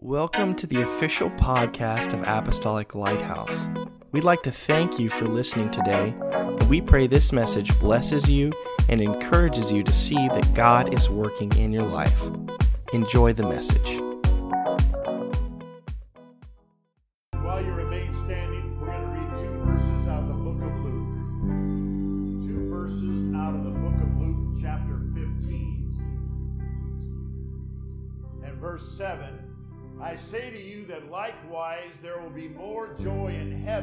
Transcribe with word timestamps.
Welcome 0.00 0.54
to 0.54 0.66
the 0.68 0.80
official 0.82 1.28
podcast 1.30 2.12
of 2.12 2.22
Apostolic 2.22 2.94
Lighthouse. 2.94 3.68
We'd 4.12 4.22
like 4.22 4.42
to 4.44 4.52
thank 4.52 5.00
you 5.00 5.08
for 5.08 5.26
listening 5.26 5.72
today, 5.72 6.14
and 6.20 6.70
we 6.70 6.80
pray 6.80 7.08
this 7.08 7.32
message 7.32 7.76
blesses 7.80 8.30
you 8.30 8.52
and 8.88 9.00
encourages 9.00 9.72
you 9.72 9.82
to 9.82 9.92
see 9.92 10.28
that 10.28 10.54
God 10.54 10.94
is 10.94 11.10
working 11.10 11.52
in 11.56 11.72
your 11.72 11.86
life. 11.86 12.22
Enjoy 12.92 13.32
the 13.32 13.48
message. 13.48 14.00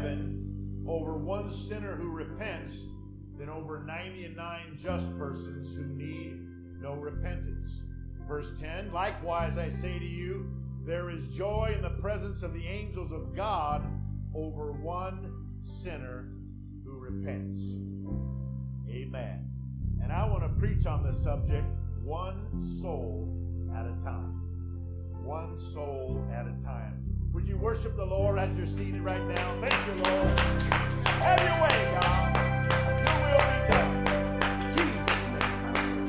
Heaven 0.05 0.85
over 0.87 1.17
one 1.17 1.49
sinner 1.49 1.95
who 1.95 2.09
repents 2.09 2.85
than 3.37 3.49
over 3.49 3.83
99 3.83 4.77
just 4.79 5.17
persons 5.17 5.73
who 5.73 5.83
need 5.83 6.39
no 6.79 6.93
repentance. 6.93 7.81
Verse 8.27 8.51
10 8.59 8.91
Likewise 8.91 9.57
I 9.57 9.69
say 9.69 9.97
to 9.97 10.05
you, 10.05 10.51
there 10.85 11.09
is 11.09 11.27
joy 11.29 11.73
in 11.75 11.81
the 11.81 11.89
presence 12.01 12.43
of 12.43 12.53
the 12.53 12.67
angels 12.67 13.11
of 13.11 13.35
God 13.35 13.83
over 14.35 14.73
one 14.73 15.33
sinner 15.63 16.29
who 16.83 16.99
repents. 16.99 17.73
Amen. 18.87 19.49
And 20.03 20.11
I 20.11 20.25
want 20.25 20.43
to 20.43 20.49
preach 20.59 20.85
on 20.85 21.03
this 21.03 21.23
subject 21.23 21.65
one 22.03 22.63
soul 22.79 23.27
at 23.75 23.85
a 23.87 23.95
time. 24.03 24.41
One 25.23 25.57
soul 25.57 26.23
at 26.31 26.45
a 26.45 26.53
time. 26.63 27.04
Would 27.35 27.47
you 27.49 27.57
worship 27.57 27.97
the 27.97 28.05
Lord 28.05 28.39
as 28.39 28.55
you're 28.55 28.65
seated 28.65 29.01
right 29.01 29.21
now? 29.27 29.59
Thank 29.59 29.87
you, 29.87 29.93
Lord. 30.05 30.39
Have 31.05 31.41
your 31.41 31.59
way, 31.61 31.91
God. 31.99 32.33
Your 33.03 33.17
will 33.27 33.45
be 33.51 33.59
done. 33.73 34.71
Jesus' 34.71 35.25
name. 35.35 36.07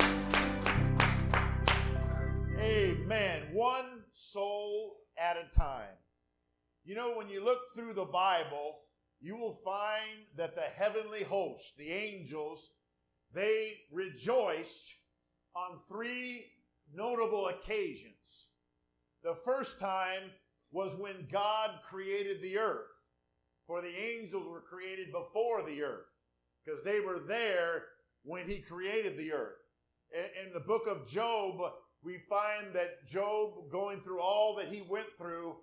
Amen. 2.60 3.42
One 3.52 4.04
soul 4.12 4.98
at 5.18 5.36
a 5.36 5.46
time. 5.58 5.98
You 6.84 6.94
know, 6.94 7.16
when 7.16 7.28
you 7.28 7.44
look 7.44 7.58
through 7.74 7.94
the 7.94 8.04
Bible, 8.04 8.76
you 9.20 9.34
will 9.34 9.58
find 9.64 10.28
that 10.36 10.54
the 10.54 10.60
heavenly 10.60 11.24
host, 11.24 11.76
the 11.76 11.90
angels, 11.90 12.70
they 13.34 13.80
rejoiced 13.90 14.94
on 15.56 15.80
three 15.88 16.52
notable 16.94 17.48
occasions. 17.48 18.46
The 19.24 19.34
first 19.44 19.80
time 19.80 20.30
was 20.70 20.94
when 20.94 21.26
God 21.30 21.70
created 21.88 22.42
the 22.42 22.58
earth, 22.58 22.86
for 23.66 23.80
the 23.80 23.94
angels 23.98 24.46
were 24.46 24.60
created 24.60 25.12
before 25.12 25.62
the 25.62 25.82
earth, 25.82 26.06
because 26.64 26.82
they 26.82 27.00
were 27.00 27.18
there 27.18 27.84
when 28.24 28.48
He 28.48 28.58
created 28.58 29.16
the 29.16 29.32
earth. 29.32 29.56
In, 30.12 30.52
the 30.52 30.60
book 30.60 30.86
of 30.88 31.06
Job, 31.08 31.60
we 32.02 32.18
find 32.28 32.72
that 32.74 33.06
Job, 33.06 33.70
going 33.70 34.00
through 34.00 34.20
all 34.20 34.54
that 34.56 34.68
he 34.68 34.82
went 34.88 35.08
through, 35.18 35.56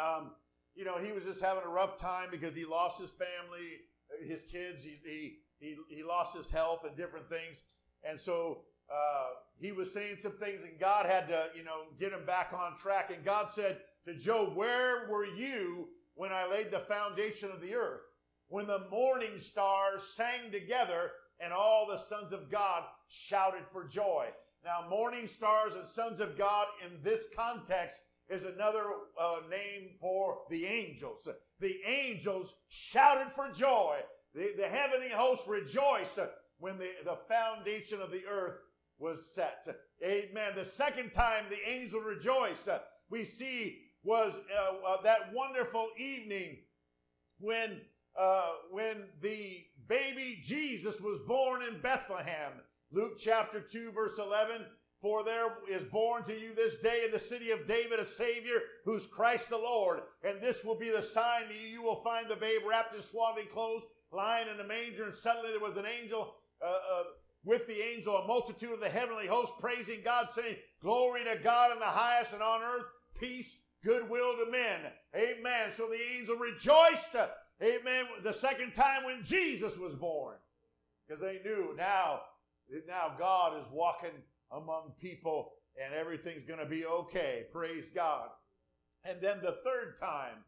um, 0.00 0.32
you 0.74 0.84
know, 0.84 0.98
he 0.98 1.12
was 1.12 1.24
just 1.24 1.42
having 1.42 1.62
a 1.64 1.68
rough 1.68 1.98
time 1.98 2.28
because 2.30 2.56
he 2.56 2.64
lost 2.64 3.00
his 3.00 3.10
family, 3.10 3.82
his 4.26 4.42
kids, 4.42 4.82
he, 4.82 4.98
he, 5.04 5.36
he, 5.58 5.76
he 5.88 6.02
lost 6.02 6.36
his 6.36 6.48
health 6.48 6.80
and 6.84 6.96
different 6.96 7.28
things. 7.28 7.62
And 8.02 8.20
so 8.20 8.62
uh, 8.90 9.28
he 9.58 9.72
was 9.72 9.92
saying 9.92 10.16
some 10.22 10.38
things, 10.38 10.62
and 10.62 10.78
God 10.78 11.06
had 11.06 11.28
to, 11.28 11.48
you 11.56 11.64
know, 11.64 11.82
get 11.98 12.12
him 12.12 12.26
back 12.26 12.52
on 12.52 12.76
track. 12.78 13.12
And 13.14 13.24
God 13.24 13.50
said 13.50 13.78
to 14.06 14.14
Job, 14.14 14.54
Where 14.54 15.08
were 15.10 15.26
you 15.26 15.88
when 16.14 16.32
I 16.32 16.46
laid 16.46 16.70
the 16.70 16.80
foundation 16.80 17.50
of 17.50 17.60
the 17.60 17.74
earth? 17.74 18.02
When 18.48 18.66
the 18.66 18.86
morning 18.90 19.38
stars 19.38 20.02
sang 20.14 20.50
together 20.52 21.10
and 21.40 21.52
all 21.52 21.86
the 21.88 21.98
sons 21.98 22.32
of 22.32 22.50
God 22.50 22.84
shouted 23.08 23.64
for 23.72 23.86
joy. 23.86 24.26
Now, 24.64 24.88
morning 24.88 25.26
stars 25.26 25.74
and 25.74 25.86
sons 25.86 26.20
of 26.20 26.38
God 26.38 26.66
in 26.84 27.02
this 27.02 27.26
context 27.36 28.00
is 28.28 28.44
another 28.44 28.84
uh, 29.20 29.36
name 29.50 29.90
for 30.00 30.38
the 30.50 30.64
angels. 30.66 31.28
The 31.60 31.76
angels 31.86 32.54
shouted 32.68 33.32
for 33.32 33.50
joy. 33.50 33.98
The, 34.34 34.52
the 34.56 34.68
heavenly 34.68 35.10
host 35.10 35.42
rejoiced 35.46 36.18
when 36.58 36.78
the, 36.78 36.90
the 37.04 37.18
foundation 37.28 38.00
of 38.00 38.10
the 38.10 38.24
earth 38.26 38.58
was 38.98 39.34
set. 39.34 39.66
Amen. 40.02 40.52
The 40.54 40.64
second 40.64 41.10
time 41.12 41.44
the 41.50 41.70
angel 41.70 42.00
rejoiced, 42.00 42.68
we 43.10 43.24
see 43.24 43.80
was 44.04 44.38
uh, 44.54 44.86
uh, 44.86 45.02
that 45.02 45.32
wonderful 45.32 45.88
evening 45.98 46.58
when 47.40 47.80
uh, 48.18 48.52
when 48.70 49.04
the 49.22 49.64
baby 49.88 50.38
Jesus 50.42 51.00
was 51.00 51.18
born 51.26 51.62
in 51.62 51.80
Bethlehem. 51.80 52.52
Luke 52.92 53.18
chapter 53.18 53.60
2 53.60 53.90
verse 53.90 54.18
11 54.18 54.66
for 55.04 55.22
there 55.22 55.48
is 55.68 55.84
born 55.84 56.24
to 56.24 56.32
you 56.32 56.54
this 56.54 56.76
day 56.76 57.02
in 57.04 57.10
the 57.10 57.18
city 57.18 57.50
of 57.50 57.66
David 57.66 57.98
a 57.98 58.06
Savior 58.06 58.60
who's 58.86 59.04
Christ 59.04 59.50
the 59.50 59.58
Lord. 59.58 60.00
And 60.26 60.40
this 60.40 60.64
will 60.64 60.78
be 60.78 60.90
the 60.90 61.02
sign 61.02 61.48
to 61.48 61.54
you. 61.54 61.68
You 61.68 61.82
will 61.82 62.00
find 62.00 62.26
the 62.26 62.36
babe 62.36 62.62
wrapped 62.66 62.94
in 62.94 63.02
swaddling 63.02 63.48
clothes, 63.48 63.82
lying 64.10 64.48
in 64.48 64.60
a 64.60 64.66
manger. 64.66 65.04
And 65.04 65.14
suddenly 65.14 65.50
there 65.50 65.60
was 65.60 65.76
an 65.76 65.84
angel 65.84 66.36
uh, 66.64 66.66
uh, 66.66 67.02
with 67.44 67.66
the 67.66 67.82
angel, 67.82 68.16
a 68.16 68.26
multitude 68.26 68.72
of 68.72 68.80
the 68.80 68.88
heavenly 68.88 69.26
host 69.26 69.52
praising 69.60 70.00
God, 70.02 70.30
saying, 70.30 70.56
Glory 70.80 71.24
to 71.24 71.36
God 71.42 71.72
in 71.72 71.80
the 71.80 71.84
highest, 71.84 72.32
and 72.32 72.42
on 72.42 72.62
earth 72.62 72.86
peace, 73.14 73.58
goodwill 73.84 74.34
to 74.44 74.50
men. 74.50 74.80
Amen. 75.14 75.70
So 75.70 75.88
the 75.88 76.00
angel 76.16 76.36
rejoiced, 76.36 77.14
amen, 77.62 78.06
the 78.22 78.32
second 78.32 78.74
time 78.74 79.04
when 79.04 79.22
Jesus 79.22 79.76
was 79.76 79.94
born. 79.94 80.36
Because 81.06 81.20
they 81.20 81.40
knew 81.44 81.74
now, 81.76 82.20
now 82.88 83.14
God 83.18 83.58
is 83.60 83.66
walking 83.70 84.22
among 84.50 84.92
people 85.00 85.52
and 85.82 85.94
everything's 85.94 86.44
going 86.44 86.60
to 86.60 86.66
be 86.66 86.86
okay. 86.86 87.44
Praise 87.52 87.90
God. 87.90 88.28
And 89.04 89.20
then 89.20 89.38
the 89.42 89.58
third 89.64 89.98
time 90.00 90.44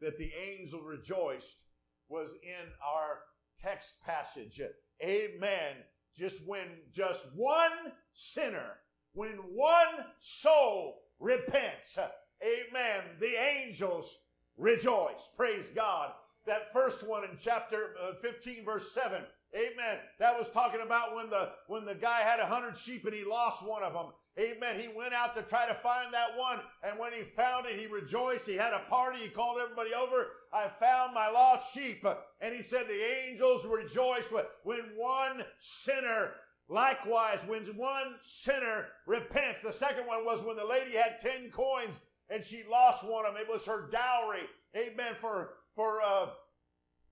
that 0.00 0.18
the 0.18 0.30
angel 0.32 0.80
rejoiced 0.80 1.64
was 2.08 2.34
in 2.42 2.72
our 2.82 3.18
text 3.60 3.96
passage. 4.04 4.60
Amen 5.02 5.74
just 6.18 6.44
when 6.44 6.66
just 6.92 7.26
one 7.34 7.92
sinner, 8.12 8.78
when 9.12 9.36
one 9.54 10.04
soul 10.18 11.02
repents, 11.20 11.96
amen, 12.42 13.04
the 13.20 13.34
angels 13.36 14.18
rejoice. 14.56 15.30
Praise 15.36 15.70
God. 15.74 16.12
That 16.46 16.72
first 16.72 17.06
one 17.06 17.24
in 17.24 17.30
chapter 17.38 17.94
uh, 18.02 18.14
15, 18.22 18.64
verse 18.64 18.92
7. 18.92 19.22
Amen. 19.54 19.98
That 20.18 20.38
was 20.38 20.48
talking 20.48 20.80
about 20.82 21.14
when 21.14 21.30
the 21.30 21.50
when 21.68 21.86
the 21.86 21.94
guy 21.94 22.20
had 22.20 22.38
a 22.38 22.46
hundred 22.46 22.76
sheep 22.76 23.06
and 23.06 23.14
he 23.14 23.24
lost 23.24 23.66
one 23.66 23.82
of 23.82 23.94
them. 23.94 24.06
Amen. 24.38 24.78
He 24.78 24.88
went 24.88 25.14
out 25.14 25.34
to 25.36 25.42
try 25.42 25.66
to 25.66 25.74
find 25.74 26.12
that 26.12 26.36
one. 26.36 26.60
And 26.84 26.98
when 26.98 27.12
he 27.12 27.22
found 27.22 27.66
it, 27.66 27.78
he 27.78 27.86
rejoiced. 27.86 28.46
He 28.46 28.54
had 28.54 28.72
a 28.72 28.88
party. 28.90 29.20
He 29.20 29.28
called 29.28 29.58
everybody 29.60 29.94
over. 29.94 30.26
I 30.52 30.68
found 30.68 31.14
my 31.14 31.28
lost 31.28 31.74
sheep. 31.74 32.04
And 32.40 32.54
he 32.54 32.62
said, 32.62 32.86
The 32.86 33.26
angels 33.26 33.66
rejoiced 33.66 34.32
when 34.62 34.80
one 34.96 35.44
sinner 35.58 36.32
Likewise, 36.70 37.40
when 37.46 37.64
one 37.78 38.16
sinner 38.20 38.88
repents, 39.06 39.62
the 39.62 39.72
second 39.72 40.06
one 40.06 40.26
was 40.26 40.42
when 40.42 40.56
the 40.56 40.64
lady 40.64 40.92
had 40.92 41.18
10 41.18 41.50
coins 41.50 41.98
and 42.30 42.44
she 42.44 42.62
lost 42.70 43.04
one 43.04 43.26
of 43.26 43.34
them. 43.34 43.42
It 43.42 43.50
was 43.50 43.64
her 43.66 43.88
dowry. 43.90 44.46
Amen. 44.76 45.14
For, 45.20 45.54
for, 45.74 46.00
uh, 46.02 46.26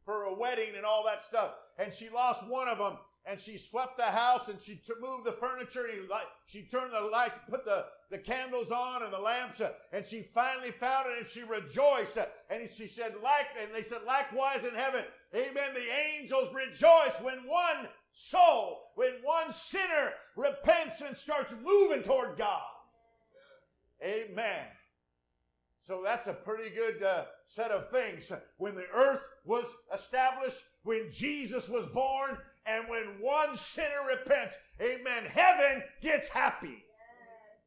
for 0.05 0.25
a 0.25 0.35
wedding 0.35 0.75
and 0.77 0.85
all 0.85 1.05
that 1.05 1.23
stuff. 1.23 1.53
And 1.79 1.93
she 1.93 2.09
lost 2.09 2.47
one 2.47 2.69
of 2.69 2.79
them 2.79 2.99
and 3.29 3.41
she 3.41 3.59
swept 3.59 3.97
the 3.97 4.05
house 4.05 4.49
and 4.49 4.61
she 4.63 4.81
moved 5.01 5.25
the 5.25 5.33
furniture 5.33 5.87
and 5.87 6.09
she 6.47 6.63
turned 6.63 6.93
the 6.93 7.01
light, 7.01 7.33
put 7.51 7.65
the, 7.65 7.87
the 8.11 8.19
candles 8.19 8.71
on 8.71 9.03
and 9.03 9.13
the 9.13 9.19
lamps, 9.19 9.61
uh, 9.61 9.73
and 9.93 10.07
she 10.07 10.23
finally 10.23 10.71
found 10.71 11.07
it 11.11 11.19
and 11.19 11.27
she 11.27 11.43
rejoiced. 11.43 12.17
Uh, 12.17 12.27
and 12.51 12.69
she 12.71 12.87
said, 12.87 13.15
like, 13.23 13.49
and 13.61 13.75
they 13.75 13.83
said, 13.83 14.03
likewise 14.07 14.63
in 14.63 14.75
heaven, 14.75 15.05
amen, 15.35 15.75
the 15.75 16.21
angels 16.21 16.55
rejoice 16.55 17.21
when 17.21 17.39
one 17.49 17.89
soul, 18.13 18.93
when 18.95 19.15
one 19.23 19.51
sinner 19.53 20.13
repents 20.37 21.01
and 21.01 21.17
starts 21.17 21.53
moving 21.65 22.05
toward 22.05 22.39
God. 22.39 22.63
Amen. 24.05 24.67
So 25.87 26.01
that's 26.03 26.27
a 26.27 26.33
pretty 26.33 26.75
good 26.75 27.01
uh, 27.01 27.27
set 27.47 27.71
of 27.71 27.91
things. 27.91 28.33
When 28.59 28.75
the 28.75 28.87
earth 28.93 29.21
was 29.45 29.67
established, 29.95 30.65
when 30.83 31.13
Jesus 31.13 31.69
was 31.69 31.87
born, 31.87 32.39
and 32.67 32.89
when 32.89 33.21
one 33.21 33.55
sinner 33.55 34.05
repents, 34.09 34.57
amen, 34.83 35.27
heaven 35.27 35.85
gets 36.03 36.29
happy. 36.29 36.83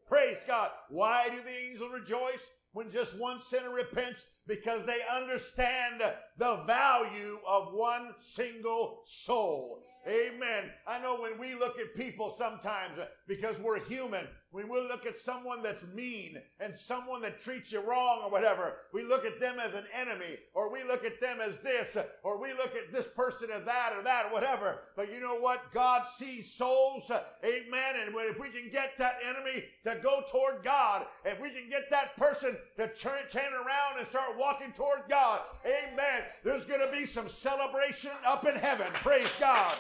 Praise 0.06 0.44
God. 0.46 0.72
Why 0.90 1.30
do 1.30 1.42
the 1.42 1.70
angels 1.70 1.92
rejoice 1.94 2.50
when 2.74 2.92
just 2.92 3.18
one 3.18 3.40
sinner 3.40 3.74
repents? 3.74 4.26
because 4.50 4.84
they 4.84 4.98
understand 5.16 6.02
the 6.38 6.64
value 6.66 7.38
of 7.48 7.72
one 7.72 8.16
single 8.20 9.02
soul. 9.06 9.84
Amen. 10.08 10.72
I 10.88 11.00
know 11.00 11.22
when 11.22 11.38
we 11.40 11.54
look 11.54 11.78
at 11.80 11.94
people 11.96 12.32
sometimes, 12.32 12.98
uh, 12.98 13.06
because 13.28 13.60
we're 13.60 13.80
human, 13.86 14.26
we 14.52 14.64
look 14.64 15.06
at 15.06 15.16
someone 15.18 15.62
that's 15.62 15.84
mean 15.94 16.40
and 16.60 16.76
someone 16.76 17.22
that 17.22 17.40
treats 17.40 17.72
you 17.72 17.82
wrong 17.82 18.22
or 18.24 18.32
whatever, 18.32 18.78
we 18.92 19.04
look 19.04 19.24
at 19.24 19.40
them 19.40 19.60
as 19.60 19.76
an 19.76 19.86
enemy, 19.94 20.38
or 20.56 20.72
we 20.72 20.84
look 20.84 21.06
at 21.06 21.22
them 21.22 21.40
as 21.40 21.58
this, 21.58 21.96
or 22.24 22.42
we 22.42 22.54
look 22.54 22.76
at 22.76 22.92
this 22.92 23.08
person 23.08 23.50
as 23.52 23.64
that 23.66 23.94
or 23.96 24.02
that 24.04 24.26
or 24.26 24.34
whatever. 24.34 24.80
But 24.96 25.14
you 25.14 25.20
know 25.20 25.36
what? 25.36 25.72
God 25.72 26.08
sees 26.08 26.52
souls. 26.52 27.12
Amen. 27.12 27.96
And 28.02 28.16
if 28.16 28.40
we 28.40 28.50
can 28.50 28.72
get 28.72 28.98
that 28.98 29.18
enemy 29.24 29.66
to 29.84 30.00
go 30.02 30.24
toward 30.32 30.64
God, 30.64 31.06
if 31.26 31.40
we 31.40 31.52
can 31.52 31.70
get 31.70 31.90
that 31.92 32.18
person 32.18 32.58
to 32.78 32.88
turn, 32.96 33.28
turn 33.30 33.54
around 33.54 34.00
and 34.00 34.08
start 34.08 34.38
walking 34.38 34.72
toward 34.72 35.02
God, 35.08 35.42
amen. 35.64 36.24
There's 36.44 36.66
going 36.66 36.82
to 36.82 36.92
be 36.92 37.06
some 37.06 37.30
celebration 37.30 38.12
up 38.26 38.48
in 38.48 38.56
heaven. 38.56 38.88
Praise 38.94 39.30
God. 39.40 39.78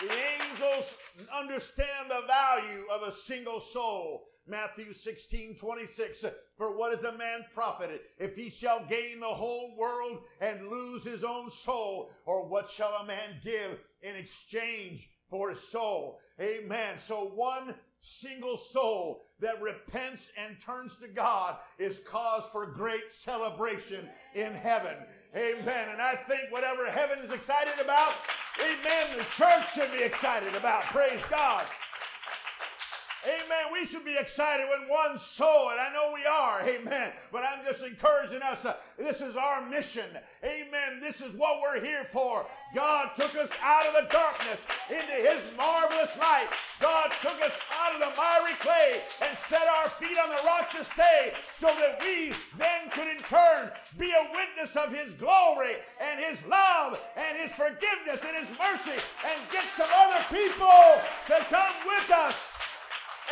The 0.00 0.10
angels 0.12 0.94
understand 1.32 2.10
the 2.10 2.26
value 2.26 2.84
of 2.92 3.02
a 3.02 3.12
single 3.12 3.60
soul. 3.60 4.28
Matthew 4.48 4.92
16, 4.92 5.56
26. 5.56 6.24
For 6.56 6.76
what 6.76 6.92
is 6.96 7.04
a 7.04 7.16
man 7.16 7.44
profited 7.52 8.00
if 8.18 8.36
he 8.36 8.48
shall 8.48 8.84
gain 8.88 9.20
the 9.20 9.26
whole 9.26 9.76
world 9.76 10.20
and 10.40 10.68
lose 10.68 11.04
his 11.04 11.24
own 11.24 11.50
soul? 11.50 12.10
Or 12.24 12.46
what 12.46 12.68
shall 12.68 12.94
a 12.94 13.06
man 13.06 13.40
give 13.42 13.80
in 14.02 14.14
exchange 14.14 15.10
for 15.28 15.50
his 15.50 15.60
soul? 15.60 16.20
Amen. 16.40 16.98
So 16.98 17.24
one 17.34 17.74
single 18.00 18.56
soul 18.56 19.24
that 19.40 19.60
repents 19.60 20.30
and 20.38 20.60
turns 20.60 20.96
to 20.98 21.08
God 21.08 21.56
is 21.78 21.98
cause 21.98 22.44
for 22.52 22.66
great 22.66 23.10
celebration 23.10 24.08
in 24.34 24.52
heaven. 24.52 24.94
Amen. 25.34 25.88
And 25.90 26.00
I 26.00 26.14
think 26.14 26.50
whatever 26.50 26.90
heaven 26.90 27.18
is 27.18 27.32
excited 27.32 27.80
about, 27.80 28.14
amen, 28.60 29.18
the 29.18 29.24
church 29.24 29.74
should 29.74 29.92
be 29.92 30.02
excited 30.02 30.54
about. 30.54 30.82
Praise 30.84 31.22
God. 31.30 31.66
Amen. 33.24 33.72
We 33.72 33.84
should 33.84 34.04
be 34.04 34.16
excited 34.16 34.66
when 34.68 34.88
one 34.88 35.18
soul, 35.18 35.70
and 35.70 35.80
I 35.80 35.92
know 35.92 36.12
we 36.14 36.24
are, 36.26 36.60
amen. 36.62 37.12
But 37.32 37.42
I'm 37.42 37.64
just 37.64 37.82
encouraging 37.82 38.42
us. 38.42 38.64
Uh, 38.64 38.76
this 38.98 39.20
is 39.20 39.36
our 39.36 39.66
mission. 39.68 40.06
Amen. 40.44 41.00
This 41.00 41.20
is 41.20 41.32
what 41.32 41.60
we're 41.60 41.82
here 41.82 42.04
for. 42.04 42.46
God 42.74 43.10
took 43.16 43.34
us 43.34 43.50
out 43.62 43.86
of 43.86 43.94
the 43.94 44.12
darkness 44.12 44.66
into 44.88 45.12
his 45.12 45.42
marvelous 45.56 46.16
light. 46.18 46.48
God 46.80 47.10
took 47.20 47.40
us 47.42 47.52
out 47.72 47.94
of 47.94 48.00
the 48.00 48.12
miry 48.16 48.54
clay 48.60 49.02
and 49.22 49.36
set 49.36 49.66
our 49.66 49.88
feet 49.90 50.18
on 50.18 50.28
the 50.28 50.46
rock 50.46 50.70
to 50.76 50.84
stay 50.84 51.32
so 51.52 51.66
that 51.66 51.98
we 52.02 52.32
then 52.58 52.90
could 52.92 53.08
in 53.08 53.22
turn 53.22 53.70
be 53.98 54.12
a 54.12 54.30
witness 54.34 54.76
of 54.76 54.92
his 54.92 55.12
glory 55.14 55.76
and 56.00 56.20
his 56.20 56.44
love 56.46 57.00
and 57.16 57.38
his 57.38 57.52
forgiveness 57.52 58.20
and 58.26 58.36
his 58.36 58.50
mercy 58.58 59.00
and 59.24 59.40
get 59.50 59.64
some 59.72 59.88
other 59.94 60.24
people 60.30 61.00
to 61.26 61.44
come 61.48 61.74
with 61.86 62.10
us 62.10 62.48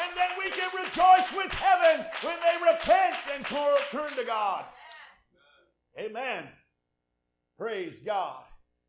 and 0.02 0.17
then 0.17 0.31
we 0.38 0.50
can 0.50 0.70
rejoice 0.75 1.31
with 1.32 1.52
heaven 1.52 2.06
when 2.23 2.37
they 2.41 2.73
repent 2.73 3.17
and 3.35 3.44
turn 3.46 4.17
to 4.17 4.25
God. 4.25 4.64
Amen. 5.99 6.49
Praise 7.58 8.00
God. 8.00 8.43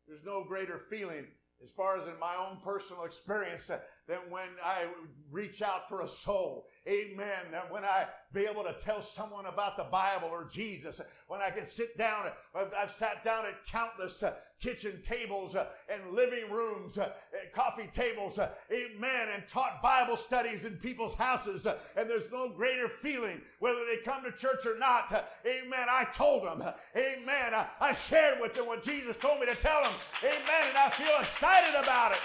There's 0.08 0.24
no 0.24 0.44
greater 0.44 0.80
feeling, 0.90 1.26
as 1.64 1.70
far 1.70 1.98
as 1.98 2.06
in 2.08 2.18
my 2.18 2.34
own 2.36 2.58
personal 2.62 3.04
experience, 3.04 3.70
than 4.08 4.18
when 4.28 4.48
I 4.64 4.86
reach 5.30 5.62
out 5.62 5.88
for 5.88 6.02
a 6.02 6.08
soul. 6.08 6.66
Amen. 6.88 7.50
That 7.50 7.70
When 7.72 7.84
I 7.84 8.06
be 8.32 8.44
able 8.44 8.62
to 8.64 8.74
tell 8.74 9.02
someone 9.02 9.46
about 9.46 9.76
the 9.76 9.84
Bible 9.84 10.28
or 10.28 10.48
Jesus, 10.48 11.00
when 11.26 11.40
I 11.40 11.50
can 11.50 11.66
sit 11.66 11.96
down, 11.98 12.26
I've 12.54 12.90
sat 12.90 13.24
down 13.24 13.46
at 13.46 13.66
countless 13.66 14.22
uh, 14.22 14.34
kitchen 14.60 15.02
tables 15.04 15.54
uh, 15.54 15.66
and 15.88 16.12
living 16.12 16.50
rooms, 16.50 16.98
uh, 16.98 17.12
coffee 17.52 17.88
tables, 17.92 18.38
uh, 18.38 18.50
amen, 18.72 19.28
and 19.34 19.46
taught 19.48 19.82
Bible 19.82 20.16
studies 20.16 20.64
in 20.64 20.76
people's 20.76 21.14
houses. 21.14 21.66
Uh, 21.66 21.78
and 21.96 22.08
there's 22.08 22.30
no 22.30 22.48
greater 22.48 22.88
feeling, 22.88 23.40
whether 23.58 23.84
they 23.84 23.98
come 23.98 24.22
to 24.24 24.32
church 24.32 24.66
or 24.66 24.78
not. 24.78 25.12
Uh, 25.12 25.22
amen. 25.46 25.86
I 25.90 26.04
told 26.12 26.44
them, 26.44 26.62
amen. 26.96 27.66
I 27.80 27.92
shared 27.92 28.40
with 28.40 28.54
them 28.54 28.66
what 28.66 28.82
Jesus 28.82 29.16
told 29.16 29.40
me 29.40 29.46
to 29.46 29.54
tell 29.54 29.82
them, 29.82 29.94
amen. 30.22 30.68
And 30.68 30.78
I 30.78 30.90
feel 30.90 31.14
excited 31.22 31.74
about 31.80 32.12
it. 32.12 32.18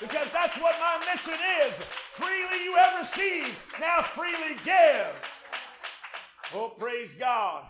Because 0.00 0.26
that's 0.32 0.56
what 0.58 0.74
my 0.80 1.04
mission 1.12 1.38
is. 1.66 1.74
Freely 2.10 2.64
you 2.64 2.74
have 2.76 2.98
received, 2.98 3.54
now 3.80 4.02
freely 4.02 4.56
give. 4.64 5.14
Oh, 6.52 6.70
praise 6.78 7.14
God. 7.14 7.64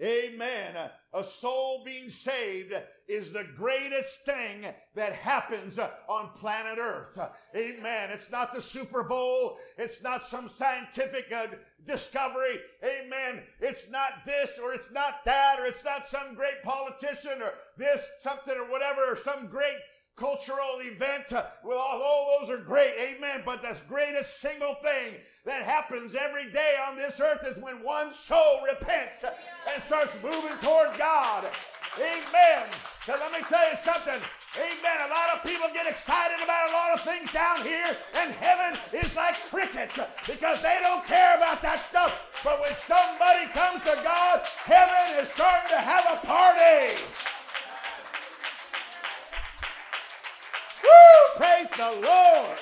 Amen. 0.00 0.90
A 1.14 1.22
soul 1.22 1.82
being 1.84 2.08
saved 2.08 2.72
is 3.06 3.30
the 3.30 3.46
greatest 3.56 4.24
thing 4.24 4.66
that 4.94 5.12
happens 5.12 5.78
on 5.78 6.30
planet 6.34 6.78
Earth. 6.78 7.18
Amen. 7.54 8.10
It's 8.10 8.30
not 8.30 8.54
the 8.54 8.60
Super 8.60 9.02
Bowl. 9.02 9.58
It's 9.76 10.02
not 10.02 10.24
some 10.24 10.48
scientific 10.48 11.30
uh, 11.30 11.48
discovery. 11.86 12.60
Amen. 12.82 13.42
It's 13.60 13.88
not 13.90 14.24
this 14.24 14.58
or 14.62 14.72
it's 14.74 14.90
not 14.90 15.24
that 15.24 15.60
or 15.60 15.66
it's 15.66 15.84
not 15.84 16.06
some 16.06 16.34
great 16.34 16.62
politician 16.64 17.42
or 17.42 17.52
this, 17.76 18.02
something 18.18 18.54
or 18.54 18.70
whatever, 18.70 19.02
or 19.12 19.16
some 19.16 19.46
great 19.48 19.76
cultural 20.16 20.80
event. 20.80 21.32
Uh, 21.32 21.44
well, 21.64 21.78
all 21.78 22.38
those 22.38 22.50
are 22.50 22.58
great, 22.58 22.94
amen. 22.98 23.42
But 23.44 23.62
the 23.62 23.78
greatest 23.88 24.40
single 24.40 24.76
thing 24.82 25.14
that 25.44 25.62
happens 25.62 26.14
every 26.14 26.50
day 26.50 26.74
on 26.86 26.96
this 26.96 27.20
earth 27.20 27.44
is 27.46 27.62
when 27.62 27.82
one 27.82 28.12
soul 28.12 28.60
repents 28.68 29.24
and 29.24 29.82
starts 29.82 30.14
moving 30.22 30.56
toward 30.60 30.96
God. 30.98 31.46
Amen. 31.98 32.68
Because 33.04 33.20
let 33.20 33.32
me 33.32 33.46
tell 33.48 33.68
you 33.68 33.76
something. 33.76 34.20
Amen. 34.56 34.98
A 35.06 35.08
lot 35.08 35.34
of 35.34 35.42
people 35.42 35.68
get 35.72 35.86
excited 35.86 36.42
about 36.42 36.70
a 36.70 36.72
lot 36.72 36.92
of 36.94 37.04
things 37.04 37.30
down 37.32 37.62
here, 37.62 37.96
and 38.14 38.32
heaven 38.32 38.78
is 38.92 39.14
like 39.14 39.34
crickets 39.48 39.98
because 40.26 40.60
they 40.62 40.78
don't 40.80 41.04
care 41.04 41.36
about 41.36 41.62
that 41.62 41.84
stuff. 41.88 42.12
But 42.44 42.60
when 42.60 42.76
somebody 42.76 43.46
comes 43.52 43.80
to 43.82 43.98
God, 44.04 44.42
heaven 44.64 45.20
is 45.20 45.28
starting 45.28 45.70
to 45.70 45.80
have 45.80 46.04
a 46.04 46.26
party. 46.26 47.00
Praise 51.36 51.68
the 51.76 52.06
Lord. 52.06 52.58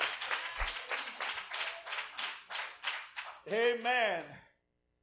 Amen. 3.52 4.22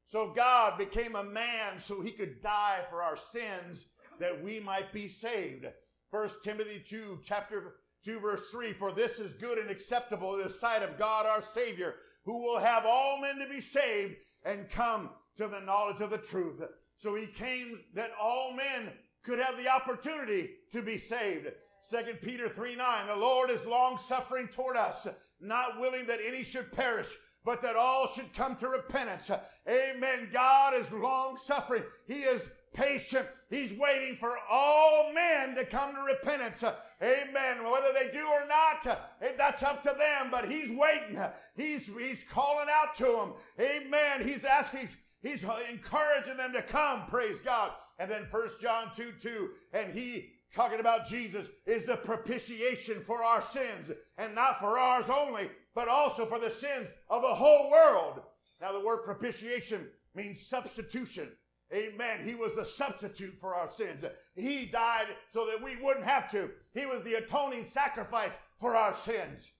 So 0.06 0.32
God 0.34 0.78
became 0.78 1.16
a 1.16 1.24
man 1.24 1.80
so 1.80 2.02
he 2.02 2.12
could 2.12 2.42
die 2.42 2.80
for 2.90 3.04
our 3.04 3.18
sins 3.18 3.88
that 4.20 4.42
we 4.42 4.60
might 4.60 4.94
be 4.94 5.08
saved. 5.08 5.66
First 6.10 6.44
Timothy 6.44 6.82
2, 6.86 7.20
chapter 7.24 7.76
2, 8.06 8.20
verse 8.20 8.50
3. 8.50 8.74
For 8.74 8.94
this 8.94 9.20
is 9.20 9.34
good 9.34 9.58
and 9.58 9.70
acceptable 9.70 10.36
in 10.36 10.44
the 10.44 10.50
sight 10.50 10.82
of 10.82 10.98
God 10.98 11.26
our 11.26 11.42
Savior, 11.42 11.96
who 12.24 12.42
will 12.42 12.60
have 12.60 12.86
all 12.86 13.20
men 13.22 13.38
to 13.40 13.48
be 13.54 13.60
saved 13.60 14.16
and 14.46 14.70
come 14.70 15.10
to 15.36 15.48
the 15.48 15.60
knowledge 15.60 16.02
of 16.02 16.10
the 16.10 16.18
truth. 16.18 16.62
So 16.98 17.16
he 17.16 17.28
came 17.28 17.82
that 17.94 18.12
all 18.20 18.54
men 18.54 18.94
could 19.24 19.40
have 19.40 19.58
the 19.58 19.70
opportunity 19.70 20.52
to 20.72 20.82
be 20.82 20.98
saved. 20.98 21.48
Second 21.90 22.20
Peter 22.22 22.50
3 22.50 22.76
9, 22.76 23.08
the 23.08 23.16
Lord 23.16 23.50
is 23.50 23.66
long 23.66 23.98
suffering 23.98 24.50
toward 24.50 24.76
us, 24.76 25.08
not 25.40 25.80
willing 25.80 26.06
that 26.08 26.20
any 26.22 26.44
should 26.44 26.70
perish, 26.74 27.16
but 27.46 27.62
that 27.62 27.78
all 27.78 28.10
should 28.10 28.34
come 28.34 28.58
to 28.58 28.68
repentance. 28.68 29.32
Amen. 29.66 30.28
God 30.34 30.74
is 30.74 30.92
long 30.92 31.38
suffering. 31.38 31.84
He 32.06 32.24
is 32.24 32.50
patient. 32.74 33.26
He's 33.50 33.72
waiting 33.72 34.18
for 34.18 34.36
all 34.52 35.14
men 35.14 35.56
to 35.56 35.64
come 35.64 35.96
to 35.96 36.02
repentance. 36.02 36.62
Amen. 37.02 37.64
Whether 37.64 37.94
they 37.94 38.12
do 38.12 38.28
or 38.28 38.46
not, 38.50 38.86
eh, 39.22 39.30
that's 39.38 39.64
up 39.64 39.82
to 39.84 39.96
them, 39.98 40.28
but 40.30 40.52
he's 40.52 40.70
waiting. 40.70 41.18
He's, 41.56 41.86
he's 41.86 42.22
calling 42.30 42.68
out 42.70 42.96
to 42.98 43.06
them. 43.06 43.34
Amen. 43.62 44.28
He's 44.28 44.44
asking, 44.44 44.90
he's 45.22 45.46
encouraging 45.72 46.36
them 46.36 46.52
to 46.52 46.64
come. 46.64 47.06
Praise 47.06 47.40
God. 47.40 47.72
And 47.98 48.12
then 48.12 48.26
First 48.30 48.60
John 48.60 48.92
2 48.94 49.14
2, 49.22 49.50
and 49.72 49.94
he 49.94 50.34
talking 50.54 50.80
about 50.80 51.08
Jesus, 51.08 51.48
is 51.66 51.84
the 51.84 51.98
propitiation 51.98 53.02
for 53.02 53.24
our 53.24 53.42
sins, 53.42 53.92
and 54.18 54.34
not 54.34 54.60
for 54.60 54.78
ours 54.80 55.10
only, 55.10 55.50
but 55.76 55.88
also 55.88 56.26
for 56.26 56.40
the 56.40 56.50
sins 56.50 56.88
of 57.10 57.22
the 57.22 57.36
whole 57.36 57.70
world. 57.70 58.22
Now, 58.60 58.72
the 58.72 58.80
word 58.80 59.04
propitiation 59.04 59.88
means 60.16 60.42
substitution. 60.42 61.30
Amen. 61.74 62.26
He 62.26 62.34
was 62.34 62.56
the 62.56 62.66
substitute 62.66 63.38
for 63.40 63.54
our 63.54 63.70
sins. 63.70 64.04
He 64.36 64.66
died 64.66 65.08
so 65.32 65.46
that 65.48 65.62
we 65.62 65.76
wouldn't 65.76 66.06
have 66.06 66.32
to. 66.32 66.50
He 66.74 66.86
was 66.86 67.04
the 67.04 67.16
atoning 67.16 67.66
sacrifice 67.66 68.38
for 68.60 68.76
our 68.76 68.94
sins. 68.94 69.52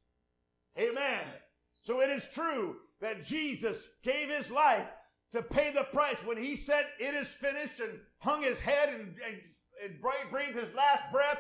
Amen. 0.80 1.22
So 1.84 2.02
it 2.02 2.10
is 2.10 2.28
true 2.34 2.78
that 3.02 3.24
Jesus 3.24 3.88
gave 4.04 4.30
his 4.30 4.50
life 4.52 4.88
to 5.34 5.42
pay 5.42 5.72
the 5.72 5.84
price 5.84 6.20
when 6.24 6.38
he 6.38 6.56
said, 6.56 6.86
It 7.00 7.14
is 7.14 7.28
finished, 7.28 7.80
and 7.80 8.00
hung 8.20 8.42
his 8.42 8.60
head 8.60 8.90
and, 8.90 9.16
and 9.26 9.38
and 9.84 10.00
breathed 10.32 10.58
his 10.58 10.74
last 10.74 11.04
breath, 11.12 11.40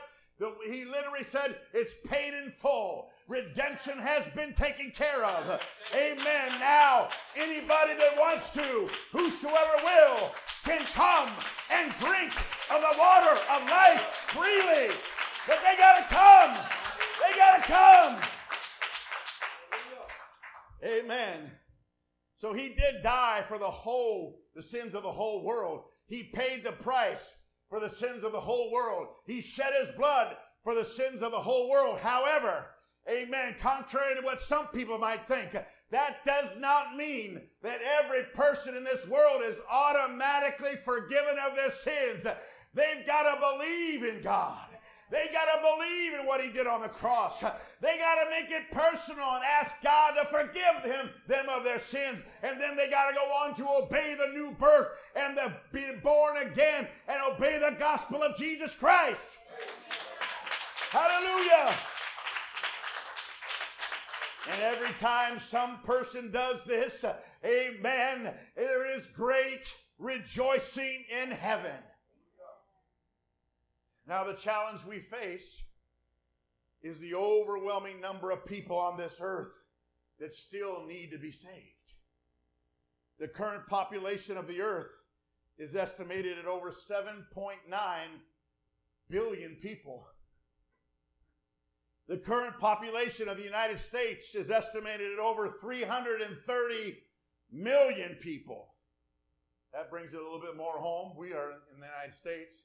he 0.65 0.86
literally 0.86 1.24
said, 1.24 1.58
It's 1.74 1.96
paid 2.06 2.34
in 2.34 2.51
full. 2.51 3.10
Redemption 3.27 3.98
has 3.98 4.25
been 4.36 4.53
taken 4.53 4.91
care 4.91 5.25
of. 5.25 5.62
Amen. 5.94 6.51
Now, 6.60 7.10
anybody 7.36 7.96
that 7.96 8.15
wants 8.17 8.51
to, 8.51 8.89
whosoever 9.12 9.84
will, 9.84 10.32
can 10.63 10.86
come 10.94 11.29
and 11.72 11.94
drink 12.00 12.32
of 12.70 12.82
the 12.82 12.98
water 12.98 13.39
of 13.51 13.70
life 13.70 14.01
freely. 14.27 14.94
But 15.48 15.60
they 15.63 15.77
got 15.77 15.98
to 15.98 16.15
come. 16.15 16.65
They 17.22 17.38
got 17.38 17.58
to 17.58 17.63
come. 17.63 18.29
Amen. 20.84 21.51
So 22.38 22.53
he 22.53 22.70
did 22.70 23.01
die 23.01 23.44
for 23.48 23.58
the 23.58 23.70
whole, 23.70 24.41
the 24.56 24.62
sins 24.62 24.94
of 24.94 25.03
the 25.03 25.12
whole 25.12 25.44
world. 25.44 25.86
He 26.08 26.24
paid 26.24 26.63
the 26.63 26.72
price 26.72 27.34
for 27.69 27.79
the 27.79 27.89
sins 27.89 28.24
of 28.24 28.31
the 28.31 28.39
whole 28.39 28.71
world. 28.71 29.07
He 29.25 29.41
shed 29.41 29.74
his 29.79 29.89
blood 29.89 30.36
for 30.63 30.74
the 30.75 30.86
sins 30.86 31.21
of 31.21 31.31
the 31.31 31.39
whole 31.39 31.69
world. 31.69 32.00
However, 32.00 32.67
amen, 33.09 33.55
contrary 33.62 34.15
to 34.15 34.21
what 34.21 34.41
some 34.41 34.67
people 34.67 34.97
might 34.97 35.27
think, 35.27 35.51
that 35.91 36.25
does 36.25 36.55
not 36.57 36.95
mean 36.95 37.41
that 37.63 37.79
every 37.81 38.24
person 38.33 38.75
in 38.75 38.83
this 38.83 39.07
world 39.07 39.41
is 39.45 39.59
automatically 39.71 40.75
forgiven 40.83 41.38
of 41.45 41.55
their 41.55 41.69
sins. 41.69 42.25
They've 42.74 43.05
got 43.05 43.24
to 43.24 43.39
believe 43.39 44.03
in 44.03 44.21
God. 44.21 44.67
They 45.09 45.29
got 45.31 45.45
to 45.45 45.61
believe 45.61 46.13
in 46.19 46.25
what 46.25 46.41
he 46.41 46.49
did 46.51 46.67
on 46.67 46.81
the 46.81 46.89
cross. 46.89 47.39
They 47.39 47.97
got 47.97 48.15
to 48.23 48.29
make 48.29 48.51
it 48.51 48.69
personal 48.71 49.35
and 49.35 49.43
ask 49.43 49.73
God 49.81 50.15
to 50.19 50.25
forgive 50.25 50.83
them, 50.83 51.09
them 51.27 51.45
of 51.49 51.63
their 51.63 51.79
sins. 51.79 52.21
And 52.43 52.59
then 52.59 52.75
they 52.75 52.89
got 52.89 53.09
to 53.09 53.15
go 53.15 53.21
on 53.21 53.55
to 53.55 53.85
obey 53.85 54.15
the 54.15 54.33
new 54.37 54.51
birth 54.59 54.89
and 55.15 55.37
to 55.37 55.55
be 55.71 55.85
born 56.03 56.37
again 56.37 56.87
and 57.07 57.17
obey 57.33 57.57
the 57.57 57.75
gospel 57.79 58.21
of 58.21 58.35
Jesus 58.35 58.75
Christ. 58.75 59.21
Hallelujah. 60.89 61.73
And 64.51 64.61
every 64.61 64.93
time 64.99 65.39
some 65.39 65.79
person 65.83 66.31
does 66.31 66.63
this, 66.63 67.05
amen, 67.45 68.33
there 68.55 68.95
is 68.95 69.07
great 69.07 69.73
rejoicing 69.99 71.05
in 71.09 71.31
heaven. 71.31 71.75
Now, 74.07 74.23
the 74.23 74.33
challenge 74.33 74.85
we 74.85 74.99
face 74.99 75.63
is 76.81 76.99
the 76.99 77.13
overwhelming 77.13 77.99
number 77.99 78.31
of 78.31 78.45
people 78.45 78.77
on 78.77 78.97
this 78.97 79.17
earth 79.21 79.53
that 80.19 80.33
still 80.33 80.85
need 80.87 81.11
to 81.11 81.17
be 81.17 81.31
saved. 81.31 81.53
The 83.19 83.27
current 83.27 83.67
population 83.67 84.37
of 84.37 84.47
the 84.47 84.61
earth 84.61 84.95
is 85.57 85.75
estimated 85.75 86.37
at 86.37 86.45
over 86.45 86.71
7.9 86.71 87.25
billion 89.09 89.55
people. 89.55 90.07
The 92.07 92.17
current 92.17 92.57
population 92.59 93.27
of 93.27 93.37
the 93.37 93.43
United 93.43 93.79
States 93.79 94.33
is 94.35 94.49
estimated 94.49 95.11
at 95.11 95.19
over 95.19 95.55
330 95.59 96.97
million 97.51 98.15
people. 98.21 98.75
That 99.73 99.89
brings 99.89 100.13
it 100.13 100.19
a 100.19 100.23
little 100.23 100.39
bit 100.39 100.55
more 100.55 100.77
home. 100.77 101.13
We 101.17 101.33
are 101.33 101.51
in 101.73 101.81
the 101.81 101.87
United 101.87 102.13
States. 102.13 102.63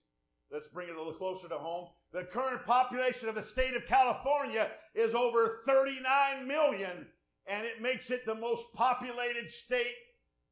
Let's 0.52 0.68
bring 0.68 0.88
it 0.88 0.94
a 0.94 0.99
little 0.99 1.14
closer 1.14 1.49
to 1.49 1.56
home. 1.56 1.88
The 2.12 2.25
current 2.25 2.66
population 2.66 3.28
of 3.30 3.35
the 3.35 3.42
state 3.42 3.75
of 3.75 3.87
California 3.87 4.71
is 4.94 5.14
over 5.14 5.62
39 5.66 6.47
million, 6.47 7.06
and 7.47 7.64
it 7.64 7.80
makes 7.80 8.11
it 8.11 8.26
the 8.26 8.35
most 8.35 8.66
populated 8.75 9.49
state 9.49 9.94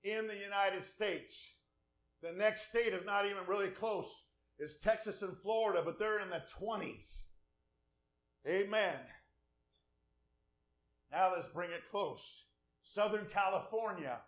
in 0.02 0.26
the 0.26 0.38
United 0.38 0.84
States. 0.84 1.46
The 2.22 2.32
next 2.32 2.70
state 2.70 2.94
is 2.94 3.04
not 3.04 3.26
even 3.26 3.44
really 3.46 3.68
close. 3.68 4.22
Is 4.58 4.76
Texas 4.76 5.22
and 5.22 5.36
Florida, 5.36 5.82
but 5.84 5.98
they're 5.98 6.20
in 6.20 6.30
the 6.30 6.42
20s. 6.58 7.22
Amen. 8.46 8.96
Now 11.12 11.32
let's 11.34 11.48
bring 11.48 11.70
it 11.70 11.90
close. 11.90 12.44
Southern 12.82 13.26
California. 13.26 14.18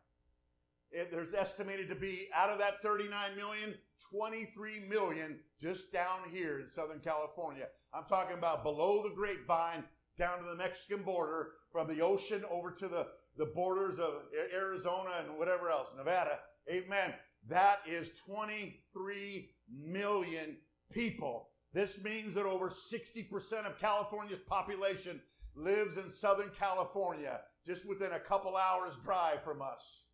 It, 0.93 1.11
there's 1.11 1.35
estimated 1.35 1.89
to 1.89 1.95
be 1.95 2.29
out 2.35 2.51
of 2.51 2.59
that 2.59 2.83
39 2.83 3.37
million, 3.37 3.75
23 4.11 4.81
million 4.89 5.39
just 5.61 5.93
down 5.93 6.21
here 6.31 6.61
in 6.61 6.69
Southern 6.69 7.01
California. 7.01 7.67
I'm 7.95 8.05
talking 8.09 8.37
about 8.37 8.63
below 8.63 9.03
the 9.03 9.15
grapevine 9.15 9.85
down 10.19 10.39
to 10.39 10.45
the 10.45 10.57
Mexican 10.57 11.03
border, 11.03 11.53
from 11.71 11.89
the 11.89 12.03
ocean 12.03 12.45
over 12.51 12.71
to 12.71 12.87
the, 12.89 13.07
the 13.39 13.47
borders 13.47 13.99
of 13.99 14.25
Arizona 14.55 15.25
and 15.27 15.39
whatever 15.39 15.71
else, 15.71 15.95
Nevada. 15.97 16.39
Amen. 16.71 17.15
That 17.49 17.79
is 17.87 18.11
23 18.27 19.51
million 19.71 20.59
people. 20.93 21.49
This 21.73 22.03
means 22.03 22.35
that 22.35 22.45
over 22.45 22.69
60% 22.69 23.67
of 23.67 23.79
California's 23.79 24.41
population 24.47 25.21
lives 25.55 25.97
in 25.97 26.11
Southern 26.11 26.51
California, 26.59 27.41
just 27.67 27.89
within 27.89 28.13
a 28.13 28.21
couple 28.21 28.57
hours' 28.57 28.97
drive 29.03 29.43
from 29.43 29.63
us. 29.63 30.05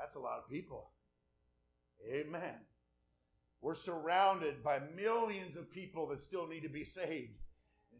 That's 0.00 0.14
a 0.14 0.20
lot 0.20 0.38
of 0.38 0.48
people. 0.48 0.90
Amen. 2.10 2.54
We're 3.60 3.74
surrounded 3.74 4.62
by 4.64 4.80
millions 4.96 5.56
of 5.56 5.70
people 5.70 6.06
that 6.08 6.22
still 6.22 6.46
need 6.46 6.62
to 6.62 6.68
be 6.70 6.84
saved. 6.84 7.38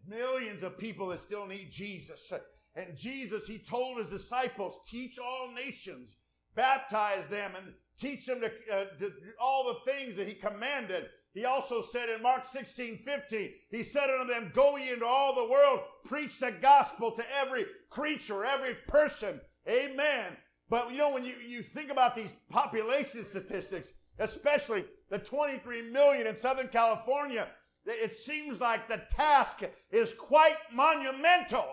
Millions 0.08 0.62
of 0.62 0.78
people 0.78 1.08
that 1.08 1.20
still 1.20 1.46
need 1.46 1.70
Jesus. 1.70 2.32
And 2.74 2.96
Jesus, 2.96 3.46
he 3.46 3.58
told 3.58 3.98
his 3.98 4.08
disciples, 4.08 4.80
teach 4.88 5.18
all 5.18 5.52
nations, 5.54 6.16
baptize 6.54 7.26
them, 7.26 7.52
and 7.54 7.74
teach 7.98 8.24
them 8.24 8.40
to, 8.40 8.46
uh, 8.74 8.84
to 8.98 9.12
all 9.38 9.64
the 9.64 9.92
things 9.92 10.16
that 10.16 10.26
he 10.26 10.34
commanded. 10.34 11.06
He 11.34 11.44
also 11.44 11.82
said 11.82 12.08
in 12.08 12.22
Mark 12.22 12.44
16, 12.44 12.96
15, 12.96 13.50
he 13.70 13.82
said 13.82 14.08
unto 14.10 14.32
them, 14.32 14.50
Go 14.54 14.76
ye 14.76 14.92
into 14.92 15.06
all 15.06 15.34
the 15.34 15.50
world, 15.50 15.80
preach 16.04 16.40
the 16.40 16.52
gospel 16.52 17.12
to 17.12 17.24
every 17.38 17.66
creature, 17.90 18.44
every 18.44 18.76
person. 18.88 19.40
Amen. 19.68 20.36
But 20.70 20.92
you 20.92 20.98
know, 20.98 21.12
when 21.12 21.24
you, 21.24 21.34
you 21.46 21.62
think 21.62 21.90
about 21.90 22.14
these 22.14 22.32
population 22.48 23.24
statistics, 23.24 23.92
especially 24.18 24.84
the 25.10 25.18
23 25.18 25.90
million 25.90 26.28
in 26.28 26.36
Southern 26.36 26.68
California, 26.68 27.48
it 27.84 28.14
seems 28.14 28.60
like 28.60 28.88
the 28.88 29.02
task 29.10 29.62
is 29.90 30.14
quite 30.14 30.56
monumental. 30.72 31.66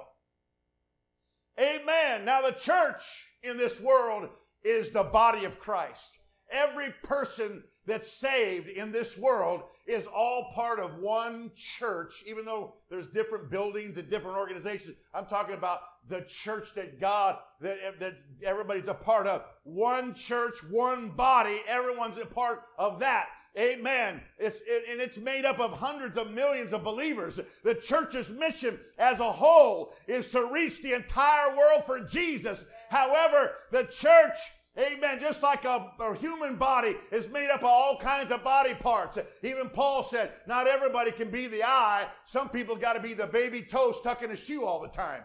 Amen. 1.59 2.25
Now, 2.25 2.41
the 2.41 2.51
church 2.51 3.27
in 3.43 3.57
this 3.57 3.79
world 3.79 4.29
is 4.63 4.89
the 4.89 5.03
body 5.03 5.45
of 5.45 5.59
Christ. 5.59 6.19
Every 6.51 6.93
person 7.03 7.63
that's 7.85 8.11
saved 8.11 8.67
in 8.67 8.91
this 8.91 9.17
world 9.17 9.63
is 9.85 10.07
all 10.07 10.51
part 10.53 10.79
of 10.79 10.99
one 10.99 11.51
church, 11.55 12.23
even 12.27 12.45
though 12.45 12.75
there's 12.89 13.07
different 13.07 13.49
buildings 13.49 13.97
and 13.97 14.09
different 14.09 14.37
organizations. 14.37 14.97
I'm 15.13 15.25
talking 15.25 15.55
about 15.55 15.79
the 16.09 16.21
church 16.21 16.73
that 16.75 16.99
God, 16.99 17.37
that, 17.61 17.99
that 17.99 18.17
everybody's 18.43 18.87
a 18.87 18.93
part 18.93 19.27
of. 19.27 19.43
One 19.63 20.13
church, 20.13 20.63
one 20.69 21.09
body, 21.09 21.59
everyone's 21.67 22.17
a 22.17 22.25
part 22.25 22.61
of 22.77 22.99
that. 22.99 23.27
Amen. 23.57 24.21
It's, 24.37 24.61
it, 24.67 24.83
and 24.89 25.01
it's 25.01 25.17
made 25.17 25.43
up 25.43 25.59
of 25.59 25.71
hundreds 25.71 26.17
of 26.17 26.29
millions 26.29 26.73
of 26.73 26.83
believers. 26.83 27.39
The 27.63 27.73
church's 27.73 28.29
mission 28.29 28.79
as 28.99 29.19
a 29.19 29.31
whole 29.31 29.95
is 30.07 30.29
to 30.29 30.51
reach 30.51 30.81
the 30.83 30.93
entire 30.93 31.55
world 31.57 31.83
for 31.85 32.01
Jesus. 32.01 32.65
However, 32.89 33.53
the 33.71 33.85
church 33.85 34.37
Amen. 34.77 35.19
Just 35.19 35.41
like 35.41 35.65
a, 35.65 35.91
a, 35.99 36.15
human 36.15 36.55
body 36.55 36.95
is 37.11 37.27
made 37.27 37.49
up 37.49 37.61
of 37.61 37.65
all 37.65 37.97
kinds 37.97 38.31
of 38.31 38.43
body 38.43 38.75
parts. 38.75 39.17
Even 39.41 39.69
Paul 39.69 40.03
said, 40.03 40.33
not 40.45 40.67
everybody 40.67 41.11
can 41.11 41.31
be 41.31 41.47
the 41.47 41.63
eye. 41.63 42.07
Some 42.25 42.49
people 42.49 42.75
got 42.75 42.93
to 42.93 42.99
be 42.99 43.15
the 43.15 43.25
baby 43.25 43.63
toe 43.63 43.91
stuck 43.91 44.21
in 44.21 44.29
a 44.29 44.35
shoe 44.35 44.63
all 44.63 44.79
the 44.79 44.87
time. 44.87 45.23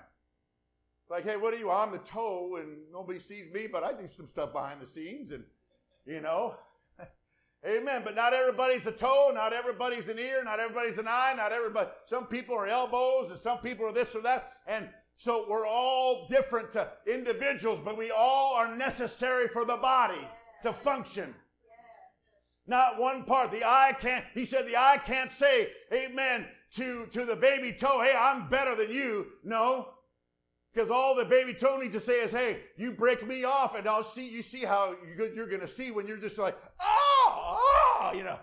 Like, 1.13 1.25
hey, 1.25 1.37
what 1.37 1.53
are 1.53 1.59
you? 1.59 1.71
I'm 1.71 1.93
the 1.93 1.99
toe 1.99 2.57
and 2.59 2.79
nobody 2.91 3.19
sees 3.19 3.53
me, 3.53 3.67
but 3.71 3.85
I 3.85 3.93
do 3.93 4.09
some 4.09 4.27
stuff 4.27 4.55
behind 4.55 4.81
the 4.81 4.87
scenes 4.87 5.31
and, 5.31 5.45
you 6.07 6.23
know. 6.23 6.55
Amen. 7.69 8.01
But 8.03 8.15
not 8.15 8.33
everybody's 8.33 8.87
a 8.87 8.93
toe, 8.93 9.31
not 9.35 9.53
everybody's 9.53 10.09
an 10.09 10.19
ear, 10.19 10.43
not 10.43 10.59
everybody's 10.59 10.97
an 10.97 11.07
eye, 11.07 11.35
not 11.37 11.53
everybody. 11.53 11.91
Some 12.07 12.29
people 12.29 12.55
are 12.55 12.67
elbows 12.67 13.29
and 13.29 13.39
some 13.39 13.59
people 13.59 13.85
are 13.85 13.93
this 13.93 14.17
or 14.17 14.23
that. 14.23 14.53
And 14.67 14.89
so 15.17 15.45
we're 15.51 15.67
all 15.67 16.27
different 16.31 16.75
individuals, 17.07 17.79
but 17.85 17.99
we 17.99 18.11
all 18.11 18.55
are 18.55 18.75
necessary 18.75 19.49
for 19.49 19.67
the 19.67 19.77
body 19.77 20.27
to 20.63 20.73
function. 20.73 21.35
Not 22.67 22.99
one 22.99 23.25
part. 23.25 23.51
The 23.51 23.65
eye 23.65 23.95
can't, 24.01 24.25
he 24.33 24.47
said, 24.47 24.67
the 24.67 24.79
eye 24.79 24.99
can't 25.05 25.31
say, 25.31 25.73
amen, 25.93 26.47
to, 26.77 27.05
to 27.11 27.27
the 27.27 27.37
baby 27.37 27.75
toe, 27.75 28.01
hey, 28.01 28.15
I'm 28.19 28.49
better 28.49 28.75
than 28.75 28.91
you. 28.91 29.27
No. 29.45 29.89
Because 30.73 30.91
all 30.91 31.15
the 31.15 31.25
baby 31.25 31.53
toe 31.53 31.79
needs 31.79 31.95
to 31.95 32.01
say 32.01 32.21
is, 32.23 32.33
hey, 32.33 32.61
you 32.77 32.93
break 32.93 33.27
me 33.27 33.45
off, 33.45 33.75
and 33.75 33.87
I'll 33.87 34.05
see, 34.05 34.27
you 34.27 34.41
see 34.41 34.65
how 34.65 34.95
you're 35.17 35.47
going 35.47 35.61
to 35.61 35.69
see 35.69 35.91
when 35.91 36.07
you're 36.07 36.17
just 36.17 36.39
like, 36.39 36.57
oh, 36.81 37.59
oh, 37.61 38.13
you 38.15 38.25
know, 38.25 38.39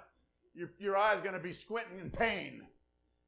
your, 0.53 0.69
your 0.77 0.97
eye's 0.97 1.21
going 1.21 1.33
to 1.33 1.39
be 1.39 1.53
squinting 1.53 1.99
in 1.99 2.11
pain. 2.11 2.61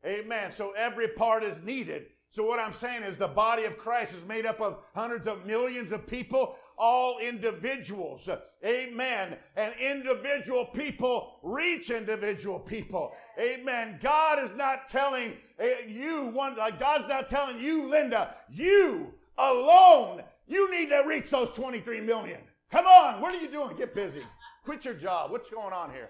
Amen. 0.06 0.52
So 0.52 0.74
every 0.78 1.08
part 1.08 1.44
is 1.44 1.62
needed. 1.62 2.08
So, 2.30 2.46
what 2.46 2.60
I'm 2.60 2.72
saying 2.72 3.04
is 3.04 3.18
the 3.18 3.28
body 3.28 3.66
of 3.66 3.78
Christ 3.78 4.14
is 4.14 4.26
made 4.26 4.46
up 4.46 4.62
of 4.62 4.78
hundreds 4.96 5.28
of 5.28 5.46
millions 5.46 5.92
of 5.92 6.08
people, 6.08 6.56
all 6.82 7.20
individuals. 7.20 8.28
Amen. 8.66 9.38
And 9.56 9.74
individual 9.80 10.66
people 10.66 11.38
reach 11.44 11.92
individual 11.92 12.60
people. 12.60 13.14
Amen. 13.40 14.00
God 14.02 14.44
is 14.44 14.56
not 14.56 14.88
telling 14.88 15.34
eh, 15.60 15.86
you 15.88 16.32
one, 16.34 16.56
God's 16.56 17.08
not 17.08 17.30
telling 17.30 17.62
you, 17.62 17.88
Linda, 17.88 18.34
you 18.50 19.14
alone, 19.38 20.24
you 20.48 20.72
need 20.72 20.90
to 20.90 21.04
reach 21.06 21.30
those 21.30 21.52
23 21.52 22.02
million. 22.02 22.40
Come 22.72 22.88
on, 22.88 23.22
what 23.22 23.36
are 23.36 23.40
you 23.40 23.48
doing? 23.48 23.78
Get 23.78 23.94
busy. 23.94 24.24
Quit 24.66 24.84
your 24.84 24.96
job. 24.96 25.30
What's 25.30 25.50
going 25.50 25.74
on 25.74 25.92
here? 25.92 26.10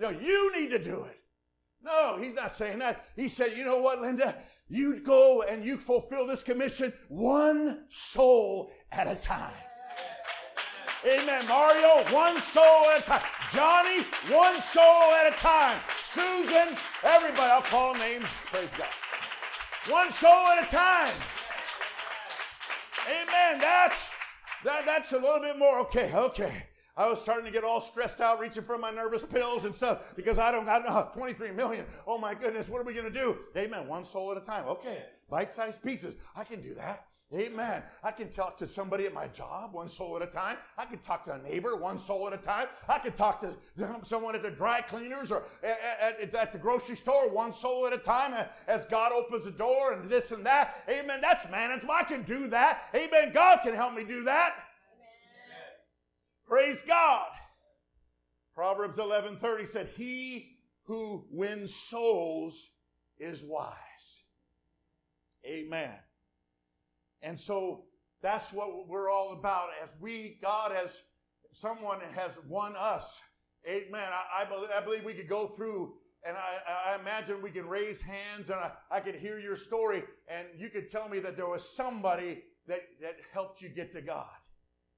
No, 0.00 0.10
you 0.10 0.52
need 0.54 0.70
to 0.70 0.78
do 0.78 1.04
it. 1.04 1.18
No, 1.82 2.18
he's 2.20 2.34
not 2.34 2.54
saying 2.54 2.78
that. 2.80 3.04
He 3.16 3.28
said, 3.28 3.56
you 3.56 3.64
know 3.64 3.80
what, 3.80 4.00
Linda? 4.00 4.36
You 4.68 5.00
go 5.00 5.42
and 5.42 5.64
you 5.64 5.76
fulfill 5.76 6.26
this 6.26 6.42
commission 6.42 6.92
one 7.08 7.84
soul 7.88 8.70
at 8.92 9.08
a 9.08 9.16
time. 9.16 9.54
Amen. 11.06 11.46
Mario, 11.46 12.04
one 12.12 12.40
soul 12.40 12.90
at 12.90 13.02
a 13.02 13.06
time. 13.06 13.22
Johnny, 13.52 14.04
one 14.34 14.60
soul 14.60 15.12
at 15.14 15.32
a 15.32 15.36
time. 15.36 15.80
Susan, 16.02 16.76
everybody, 17.04 17.50
I'll 17.50 17.62
call 17.62 17.94
names. 17.94 18.24
Praise 18.46 18.70
God. 18.76 18.88
One 19.88 20.10
soul 20.10 20.48
at 20.48 20.66
a 20.66 20.70
time. 20.70 21.14
Amen. 23.08 23.60
That's 23.60 24.08
that, 24.64 24.84
that's 24.86 25.12
a 25.12 25.18
little 25.18 25.40
bit 25.40 25.58
more. 25.58 25.78
Okay, 25.80 26.12
okay. 26.14 26.64
I 26.96 27.08
was 27.08 27.22
starting 27.22 27.46
to 27.46 27.52
get 27.52 27.62
all 27.62 27.80
stressed 27.80 28.20
out, 28.20 28.40
reaching 28.40 28.64
for 28.64 28.76
my 28.76 28.90
nervous 28.90 29.22
pills 29.22 29.64
and 29.64 29.72
stuff 29.72 30.16
because 30.16 30.36
I 30.36 30.50
don't, 30.50 30.66
don't 30.66 30.84
know, 30.84 31.08
23 31.14 31.52
million. 31.52 31.86
Oh 32.08 32.18
my 32.18 32.34
goodness, 32.34 32.68
what 32.68 32.80
are 32.80 32.84
we 32.84 32.92
going 32.92 33.10
to 33.10 33.18
do? 33.18 33.38
Amen. 33.56 33.86
One 33.86 34.04
soul 34.04 34.32
at 34.32 34.36
a 34.36 34.40
time. 34.40 34.64
Okay. 34.66 35.04
Bite 35.30 35.52
sized 35.52 35.82
pieces. 35.82 36.16
I 36.34 36.42
can 36.42 36.60
do 36.60 36.74
that. 36.74 37.07
Amen. 37.34 37.82
I 38.02 38.10
can 38.10 38.30
talk 38.30 38.56
to 38.56 38.66
somebody 38.66 39.04
at 39.04 39.12
my 39.12 39.28
job 39.28 39.74
one 39.74 39.90
soul 39.90 40.16
at 40.16 40.22
a 40.22 40.30
time. 40.30 40.56
I 40.78 40.86
can 40.86 40.98
talk 41.00 41.24
to 41.24 41.34
a 41.34 41.38
neighbor 41.38 41.76
one 41.76 41.98
soul 41.98 42.26
at 42.26 42.32
a 42.32 42.38
time. 42.38 42.68
I 42.88 42.98
can 42.98 43.12
talk 43.12 43.42
to 43.42 43.54
someone 44.02 44.34
at 44.34 44.42
the 44.42 44.50
dry 44.50 44.80
cleaners 44.80 45.30
or 45.30 45.44
at, 45.62 45.78
at, 46.22 46.34
at, 46.34 46.52
the 46.52 46.58
grocery 46.58 46.96
store 46.96 47.28
one 47.28 47.52
soul 47.52 47.86
at 47.86 47.92
a 47.92 47.98
time 47.98 48.34
as 48.66 48.86
God 48.86 49.12
opens 49.12 49.44
the 49.44 49.50
door 49.50 49.92
and 49.92 50.08
this 50.08 50.32
and 50.32 50.46
that. 50.46 50.82
Amen. 50.88 51.20
That's 51.20 51.46
management. 51.50 51.90
I 51.90 52.04
can 52.04 52.22
do 52.22 52.48
that. 52.48 52.84
Amen. 52.94 53.30
God 53.34 53.58
can 53.62 53.74
help 53.74 53.94
me 53.94 54.04
do 54.04 54.24
that. 54.24 54.54
Praise 56.46 56.82
God. 56.82 57.28
Proverbs 58.54 58.98
11:30 58.98 59.66
said, 59.66 59.88
"He 59.88 60.56
who 60.84 61.26
wins 61.30 61.76
souls 61.76 62.70
is 63.18 63.42
wise." 63.42 64.22
Amen. 65.44 65.94
And 67.22 67.38
so 67.38 67.84
that's 68.22 68.52
what 68.52 68.88
we're 68.88 69.10
all 69.10 69.32
about. 69.32 69.68
As 69.82 69.90
we, 70.00 70.38
God 70.42 70.72
has, 70.72 71.00
someone 71.52 72.00
has 72.14 72.32
won 72.48 72.74
us. 72.76 73.20
Amen. 73.66 74.08
I, 74.12 74.42
I, 74.42 74.44
believe, 74.44 74.70
I 74.76 74.80
believe 74.80 75.04
we 75.04 75.14
could 75.14 75.28
go 75.28 75.48
through 75.48 75.94
and 76.26 76.36
I, 76.36 76.92
I, 76.92 77.00
imagine 77.00 77.42
we 77.42 77.50
can 77.50 77.66
raise 77.66 78.00
hands 78.00 78.50
and 78.50 78.58
I, 78.58 78.72
I 78.90 79.00
could 79.00 79.14
hear 79.14 79.38
your 79.38 79.56
story 79.56 80.02
and 80.28 80.46
you 80.56 80.68
could 80.68 80.88
tell 80.88 81.08
me 81.08 81.20
that 81.20 81.36
there 81.36 81.48
was 81.48 81.68
somebody 81.68 82.42
that, 82.66 82.80
that 83.00 83.16
helped 83.32 83.62
you 83.62 83.68
get 83.68 83.92
to 83.92 84.00
God. 84.00 84.26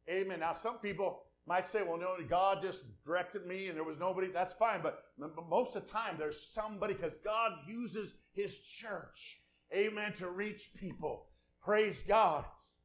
Amen. 0.09 0.41
Now, 0.41 0.53
some 0.53 0.79
people, 0.79 1.23
might 1.47 1.67
say, 1.67 1.83
well, 1.83 1.99
no, 1.99 2.15
God 2.29 2.63
just 2.63 2.85
directed 3.05 3.45
me 3.45 3.67
and 3.67 3.77
there 3.77 3.83
was 3.83 3.99
nobody. 3.99 4.29
That's 4.33 4.55
fine. 4.55 4.81
But 4.83 5.03
most 5.49 5.75
of 5.75 5.85
the 5.85 5.91
time, 5.91 6.15
there's 6.17 6.41
somebody 6.41 6.95
because 6.95 7.15
God 7.25 7.53
uses 7.67 8.15
his 8.33 8.59
church, 8.59 9.41
amen, 9.75 10.13
to 10.15 10.31
reach 10.31 10.71
people. 10.79 11.27
Praise 11.63 12.03
God. 12.07 12.45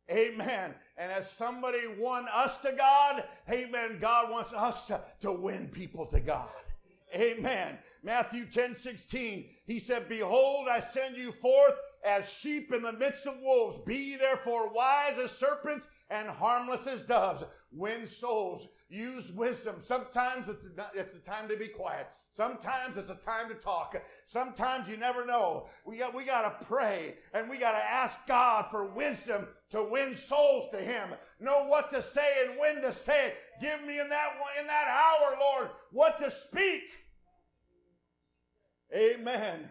Amen. 0.09 0.75
And 0.97 1.11
as 1.11 1.29
somebody 1.29 1.79
won 1.97 2.27
us 2.33 2.57
to 2.59 2.71
God, 2.71 3.23
amen, 3.49 3.97
God 3.99 4.29
wants 4.29 4.53
us 4.53 4.85
to, 4.87 5.01
to 5.21 5.31
win 5.31 5.67
people 5.67 6.05
to 6.07 6.19
God. 6.19 6.49
Amen. 7.13 7.77
Matthew 8.03 8.45
10 8.45 8.75
16, 8.75 9.45
he 9.65 9.79
said, 9.79 10.09
Behold, 10.09 10.67
I 10.69 10.79
send 10.79 11.17
you 11.17 11.31
forth 11.31 11.73
as 12.05 12.31
sheep 12.31 12.71
in 12.71 12.83
the 12.83 12.93
midst 12.93 13.25
of 13.25 13.39
wolves. 13.41 13.79
Be 13.85 14.15
therefore 14.15 14.71
wise 14.71 15.17
as 15.17 15.31
serpents 15.31 15.87
and 16.09 16.27
harmless 16.27 16.87
as 16.87 17.01
doves. 17.01 17.43
Win 17.71 18.05
souls. 18.05 18.67
Use 18.89 19.31
wisdom. 19.31 19.75
Sometimes 19.83 20.47
it's 20.47 20.65
a, 20.65 20.69
it's 20.93 21.15
a 21.15 21.19
time 21.19 21.47
to 21.49 21.57
be 21.57 21.67
quiet. 21.67 22.07
Sometimes 22.31 22.97
it's 22.97 23.09
a 23.09 23.15
time 23.15 23.47
to 23.47 23.55
talk. 23.55 23.95
Sometimes 24.25 24.89
you 24.89 24.97
never 24.97 25.25
know. 25.25 25.67
We 25.85 25.97
got, 25.97 26.13
we 26.13 26.25
got 26.25 26.59
to 26.59 26.65
pray 26.65 27.15
and 27.33 27.49
we 27.49 27.57
got 27.57 27.71
to 27.71 27.83
ask 27.83 28.19
God 28.27 28.65
for 28.69 28.91
wisdom 28.91 29.47
to 29.71 29.83
win 29.83 30.13
souls 30.13 30.69
to 30.71 30.77
Him. 30.77 31.09
Know 31.39 31.65
what 31.67 31.89
to 31.91 32.01
say 32.01 32.45
and 32.45 32.59
when 32.59 32.81
to 32.81 32.91
say 32.91 33.27
it. 33.27 33.37
Give 33.61 33.81
me 33.87 33.99
in 33.99 34.09
that, 34.09 34.33
in 34.59 34.67
that 34.67 34.87
hour, 34.87 35.37
Lord, 35.39 35.69
what 35.91 36.19
to 36.19 36.29
speak. 36.29 36.83
Amen. 38.93 39.69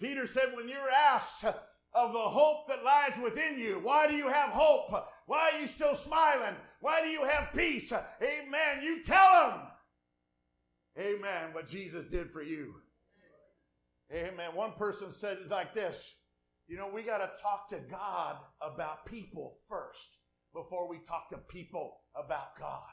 Peter 0.00 0.26
said, 0.26 0.52
when 0.56 0.68
you're 0.68 0.90
asked 0.90 1.44
of 1.44 2.12
the 2.12 2.18
hope 2.18 2.68
that 2.68 2.84
lies 2.84 3.14
within 3.22 3.58
you, 3.58 3.80
why 3.82 4.08
do 4.08 4.14
you 4.14 4.28
have 4.28 4.50
hope? 4.50 5.06
Why 5.30 5.52
are 5.52 5.60
you 5.60 5.68
still 5.68 5.94
smiling? 5.94 6.56
Why 6.80 7.02
do 7.02 7.06
you 7.06 7.22
have 7.24 7.52
peace? 7.54 7.92
Amen. 7.92 8.82
You 8.82 9.00
tell 9.00 9.32
them. 9.32 9.60
Amen. 10.98 11.52
What 11.52 11.68
Jesus 11.68 12.04
did 12.04 12.32
for 12.32 12.42
you. 12.42 12.74
Amen. 14.12 14.50
One 14.54 14.72
person 14.72 15.12
said 15.12 15.38
it 15.44 15.48
like 15.48 15.72
this 15.72 16.16
You 16.66 16.76
know, 16.76 16.90
we 16.92 17.02
got 17.02 17.18
to 17.18 17.40
talk 17.40 17.68
to 17.68 17.78
God 17.78 18.38
about 18.60 19.06
people 19.06 19.58
first 19.68 20.18
before 20.52 20.88
we 20.88 20.98
talk 20.98 21.30
to 21.30 21.38
people 21.38 21.98
about 22.16 22.58
God. 22.58 22.90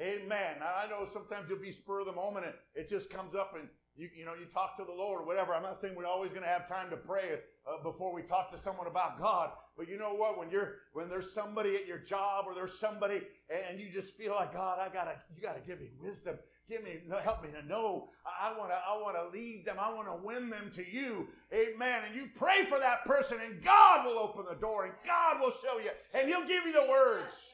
Amen. 0.00 0.58
I 0.62 0.88
know 0.88 1.06
sometimes 1.06 1.46
you'll 1.48 1.58
be 1.58 1.72
spur 1.72 2.02
of 2.02 2.06
the 2.06 2.12
moment 2.12 2.46
and 2.46 2.54
it 2.76 2.88
just 2.88 3.10
comes 3.10 3.34
up 3.34 3.56
and 3.58 3.68
you, 3.96 4.10
you 4.16 4.24
know, 4.24 4.34
you 4.34 4.46
talk 4.46 4.76
to 4.76 4.84
the 4.84 4.92
Lord 4.92 5.22
or 5.22 5.26
whatever. 5.26 5.52
I'm 5.52 5.64
not 5.64 5.80
saying 5.80 5.96
we're 5.96 6.06
always 6.06 6.30
going 6.30 6.44
to 6.44 6.48
have 6.48 6.68
time 6.68 6.88
to 6.90 6.96
pray 6.96 7.40
uh, 7.66 7.82
before 7.82 8.14
we 8.14 8.22
talk 8.22 8.52
to 8.52 8.58
someone 8.58 8.86
about 8.86 9.18
God. 9.18 9.50
But 9.76 9.88
you 9.88 9.98
know 9.98 10.14
what? 10.14 10.38
When 10.38 10.50
you're 10.50 10.76
when 10.92 11.08
there's 11.08 11.32
somebody 11.32 11.74
at 11.74 11.86
your 11.86 11.98
job 11.98 12.44
or 12.46 12.54
there's 12.54 12.78
somebody 12.78 13.22
and 13.50 13.80
you 13.80 13.90
just 13.92 14.16
feel 14.16 14.34
like 14.34 14.52
God, 14.52 14.78
I 14.78 14.92
gotta 14.92 15.16
you 15.34 15.42
gotta 15.42 15.60
give 15.60 15.80
me 15.80 15.88
wisdom. 16.00 16.36
Give 16.68 16.82
me 16.82 17.00
help 17.22 17.42
me 17.42 17.50
to 17.50 17.66
know. 17.66 18.08
I 18.24 18.56
want 18.56 18.70
to 18.70 18.76
I 18.76 18.96
want 19.02 19.16
to 19.16 19.36
lead 19.36 19.64
them. 19.66 19.76
I 19.78 19.92
want 19.92 20.06
to 20.06 20.24
win 20.24 20.48
them 20.48 20.70
to 20.74 20.88
you. 20.88 21.28
Amen. 21.52 22.02
And 22.06 22.14
you 22.16 22.28
pray 22.34 22.64
for 22.64 22.78
that 22.78 23.04
person, 23.04 23.38
and 23.44 23.62
God 23.62 24.06
will 24.06 24.18
open 24.18 24.44
the 24.48 24.56
door, 24.56 24.84
and 24.84 24.94
God 25.04 25.40
will 25.40 25.50
show 25.50 25.78
you, 25.78 25.90
and 26.14 26.28
He'll 26.28 26.46
give 26.46 26.64
you 26.64 26.72
the 26.72 26.86
words. 26.88 27.50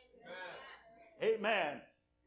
Amen. 1.23 1.81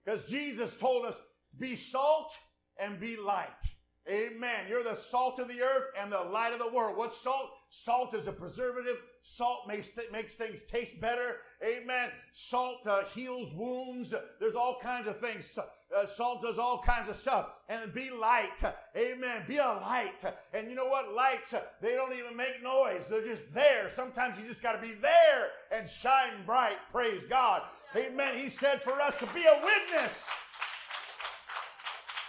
Because 0.03 0.23
Jesus 0.25 0.75
told 0.75 1.05
us, 1.05 1.21
"Be 1.57 1.75
salt 1.75 2.37
and 2.77 2.99
be 2.99 3.15
light." 3.15 3.71
Amen. 4.09 4.65
You're 4.67 4.83
the 4.83 4.95
salt 4.95 5.39
of 5.39 5.47
the 5.47 5.61
earth 5.61 5.87
and 5.97 6.11
the 6.11 6.19
light 6.19 6.51
of 6.51 6.59
the 6.59 6.67
world. 6.67 6.97
What's 6.97 7.21
salt? 7.21 7.49
Salt 7.69 8.13
is 8.13 8.27
a 8.27 8.33
preservative. 8.33 8.97
Salt 9.25 9.67
makes, 9.69 9.91
th- 9.91 10.11
makes 10.11 10.35
things 10.35 10.63
taste 10.63 10.99
better. 10.99 11.37
Amen. 11.65 12.09
Salt 12.33 12.85
uh, 12.85 13.05
heals 13.05 13.53
wounds. 13.53 14.13
There's 14.37 14.55
all 14.55 14.77
kinds 14.81 15.07
of 15.07 15.17
things. 15.19 15.57
Uh, 15.57 16.05
salt 16.05 16.43
does 16.43 16.59
all 16.59 16.79
kinds 16.79 17.07
of 17.07 17.15
stuff. 17.15 17.47
And 17.69 17.93
be 17.93 18.09
light. 18.09 18.61
Amen. 18.97 19.43
Be 19.47 19.57
a 19.57 19.79
light. 19.81 20.21
And 20.53 20.69
you 20.69 20.75
know 20.75 20.87
what? 20.87 21.13
Lights, 21.13 21.53
they 21.81 21.93
don't 21.93 22.11
even 22.11 22.35
make 22.35 22.61
noise. 22.61 23.05
They're 23.09 23.25
just 23.25 23.53
there. 23.53 23.89
Sometimes 23.89 24.37
you 24.37 24.45
just 24.45 24.61
got 24.61 24.73
to 24.73 24.81
be 24.85 24.93
there 24.93 25.51
and 25.71 25.89
shine 25.89 26.43
bright. 26.45 26.77
Praise 26.91 27.23
God. 27.29 27.61
Amen. 27.95 28.37
He 28.37 28.49
said 28.49 28.81
for 28.81 28.99
us 28.99 29.15
to 29.19 29.25
be 29.27 29.45
a 29.45 29.61
witness. 29.63 30.25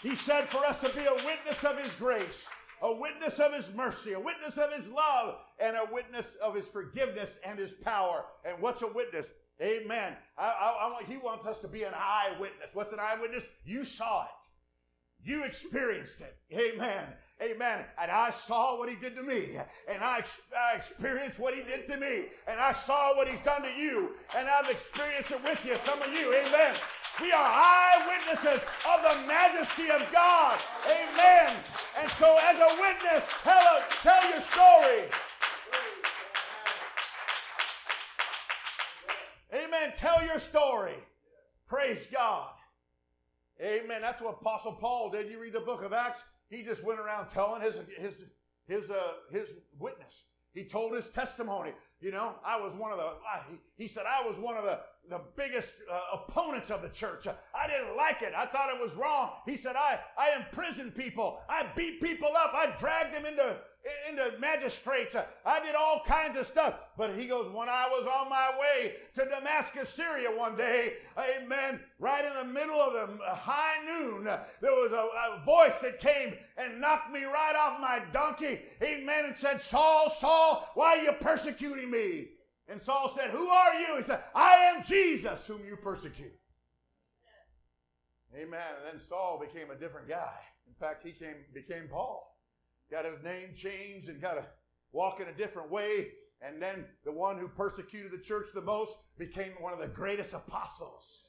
He 0.01 0.15
said 0.15 0.49
for 0.49 0.59
us 0.59 0.79
to 0.79 0.91
be 0.91 1.07
a 1.07 1.15
witness 1.15 1.65
of 1.65 1.77
His 1.79 1.95
grace 1.95 2.47
a 2.85 2.95
witness 2.95 3.41
of 3.41 3.55
his 3.55 3.73
mercy, 3.73 4.13
a 4.13 4.21
witness 4.21 4.59
of 4.59 4.71
his 4.71 4.91
love, 4.91 5.37
and 5.59 5.75
a 5.75 5.89
witness 5.91 6.37
of 6.37 6.55
his 6.55 6.69
forgiveness 6.69 7.39
and 7.43 7.59
his 7.59 7.73
power. 7.73 8.27
And 8.45 8.61
what's 8.61 8.83
a 8.83 8.87
witness? 8.87 9.31
Amen. 9.61 10.15
I, 10.37 10.45
I, 10.45 10.87
I 10.87 10.91
want, 10.91 11.07
he 11.07 11.17
wants 11.17 11.47
us 11.47 11.59
to 11.61 11.69
be 11.69 11.85
an 11.85 11.95
eyewitness. 11.97 12.71
What's 12.75 12.93
an 12.93 12.99
eyewitness? 13.01 13.49
You 13.65 13.85
saw 13.85 14.25
it. 14.25 15.29
You 15.29 15.45
experienced 15.45 16.21
it. 16.21 16.37
Amen. 16.53 17.07
Amen. 17.45 17.85
And 18.01 18.11
I 18.11 18.31
saw 18.31 18.79
what 18.79 18.89
he 18.89 18.97
did 18.97 19.15
to 19.17 19.23
me. 19.23 19.59
And 19.89 20.03
I, 20.03 20.23
I, 20.57 20.77
experienced 20.77 21.39
what 21.39 21.55
he 21.55 21.63
did 21.63 21.87
to 21.89 21.97
me. 21.97 22.27
And 22.49 22.59
I 22.59 22.73
saw 22.73 23.17
what 23.17 23.29
he's 23.29 23.41
done 23.41 23.63
to 23.63 23.69
you. 23.69 24.13
And 24.37 24.49
I've 24.49 24.71
experienced 24.71 25.33
it 25.33 25.43
with 25.43 25.65
you, 25.65 25.77
some 25.85 26.01
of 26.01 26.13
you. 26.13 26.33
Amen. 26.33 26.77
We 27.21 27.33
are 27.33 27.47
eyewitnesses 27.47 28.67
of 28.89 29.03
the 29.03 29.27
majesty 29.27 29.91
of 29.91 30.03
God. 30.13 30.59
Amen. 30.87 31.57
And 32.01 32.11
so, 32.13 32.39
as 32.43 32.59
a 32.59 32.81
witness, 32.81 33.29
tell, 33.43 33.83
tell 34.03 34.31
your 34.31 34.41
story. 34.41 35.11
Amen. 39.53 39.93
Tell 39.97 40.25
your 40.25 40.39
story. 40.39 40.97
Praise 41.69 42.07
God. 42.13 42.51
Amen. 43.61 44.01
That's 44.01 44.21
what 44.21 44.39
Apostle 44.41 44.73
Paul 44.73 45.11
did. 45.11 45.31
You 45.31 45.41
read 45.41 45.53
the 45.53 45.61
book 45.61 45.83
of 45.83 45.93
Acts, 45.93 46.25
he 46.51 46.63
just 46.63 46.85
went 46.85 47.01
around 47.01 47.29
telling 47.29 47.63
his 47.63 47.81
his 47.99 48.25
his 48.67 48.91
uh, 48.91 49.13
his 49.31 49.49
witness. 49.79 50.25
He 50.53 50.65
told 50.65 50.95
his 50.95 51.09
testimony. 51.09 51.73
You 52.01 52.13
know, 52.13 52.35
I 52.45 52.61
was 52.61 52.75
one 52.75 52.93
of 52.93 52.99
the, 52.99 53.13
he 53.77 53.89
said, 53.89 54.05
I 54.07 54.27
was 54.27 54.37
one 54.37 54.57
of 54.57 54.65
the, 54.65 54.81
the 55.09 55.21
biggest 55.37 55.75
uh, 55.91 56.19
opponents 56.19 56.71
of 56.71 56.83
the 56.83 56.91
church. 56.91 57.27
I 57.27 57.67
didn't 57.67 57.97
like 57.97 58.23
it. 58.23 58.35
I 58.37 58.47
thought 58.47 58.69
it 58.73 58.81
was 58.81 58.95
wrong. 58.95 59.31
He 59.47 59.57
said, 59.57 59.75
I, 59.75 59.99
I 60.19 60.37
imprisoned 60.37 60.95
people. 60.95 61.41
I 61.49 61.67
beat 61.75 62.03
people 62.03 62.29
up. 62.37 62.53
I 62.55 62.75
dragged 62.79 63.15
them 63.15 63.25
into 63.25 63.57
into 64.09 64.39
magistrates. 64.39 65.15
I 65.45 65.61
did 65.61 65.75
all 65.75 66.03
kinds 66.07 66.37
of 66.37 66.47
stuff. 66.47 66.75
But 66.97 67.15
he 67.15 67.27
goes, 67.27 67.53
when 67.53 67.69
I 67.69 67.87
was 67.91 68.07
on 68.07 68.31
my 68.31 68.51
way 68.59 68.95
to 69.15 69.25
Damascus, 69.25 69.89
Syria 69.89 70.31
one 70.31 70.57
day, 70.57 70.95
amen, 71.19 71.81
right 71.99 72.25
in 72.25 72.33
the 72.35 72.53
middle 72.53 72.81
of 72.81 72.93
the 72.93 73.19
high 73.27 73.85
noon, 73.85 74.25
there 74.25 74.73
was 74.73 74.93
a, 74.93 74.97
a 74.97 75.45
voice 75.45 75.81
that 75.83 75.99
came 75.99 76.35
and 76.57 76.81
knocked 76.81 77.13
me 77.13 77.25
right 77.25 77.55
off 77.57 77.81
my 77.81 78.03
donkey, 78.13 78.61
amen, 78.83 79.27
and 79.27 79.37
said, 79.37 79.61
Saul, 79.61 80.09
Saul, 80.09 80.71
why 80.75 80.99
are 80.99 81.03
you 81.03 81.13
persecuting 81.13 81.91
me? 81.91 82.29
And 82.69 82.81
Saul 82.81 83.13
said, 83.15 83.31
Who 83.31 83.47
are 83.47 83.75
you? 83.79 83.97
He 83.97 84.03
said, 84.03 84.23
I 84.35 84.55
am 84.75 84.83
Jesus 84.83 85.47
whom 85.47 85.67
you 85.67 85.77
persecute. 85.77 86.33
Amen. 88.35 88.61
And 88.79 88.95
then 88.95 89.07
Saul 89.07 89.39
became 89.39 89.71
a 89.71 89.77
different 89.77 90.09
guy. 90.09 90.33
In 90.67 90.75
fact, 90.75 91.05
he 91.05 91.13
came, 91.13 91.37
became 91.53 91.89
Paul 91.89 92.34
got 92.91 93.05
his 93.05 93.23
name 93.23 93.55
changed 93.55 94.09
and 94.09 94.21
got 94.21 94.35
to 94.35 94.47
walk 94.93 95.21
in 95.21 95.29
a 95.29 95.33
different 95.33 95.71
way. 95.71 96.09
And 96.41 96.61
then 96.61 96.85
the 97.05 97.13
one 97.13 97.39
who 97.39 97.49
persecuted 97.49 98.13
the 98.13 98.19
church 98.19 98.49
the 98.55 98.61
most 98.61 98.97
became 99.19 99.53
one 99.59 99.73
of 99.73 99.79
the 99.79 99.89
greatest 99.89 100.35
apostles. 100.35 101.29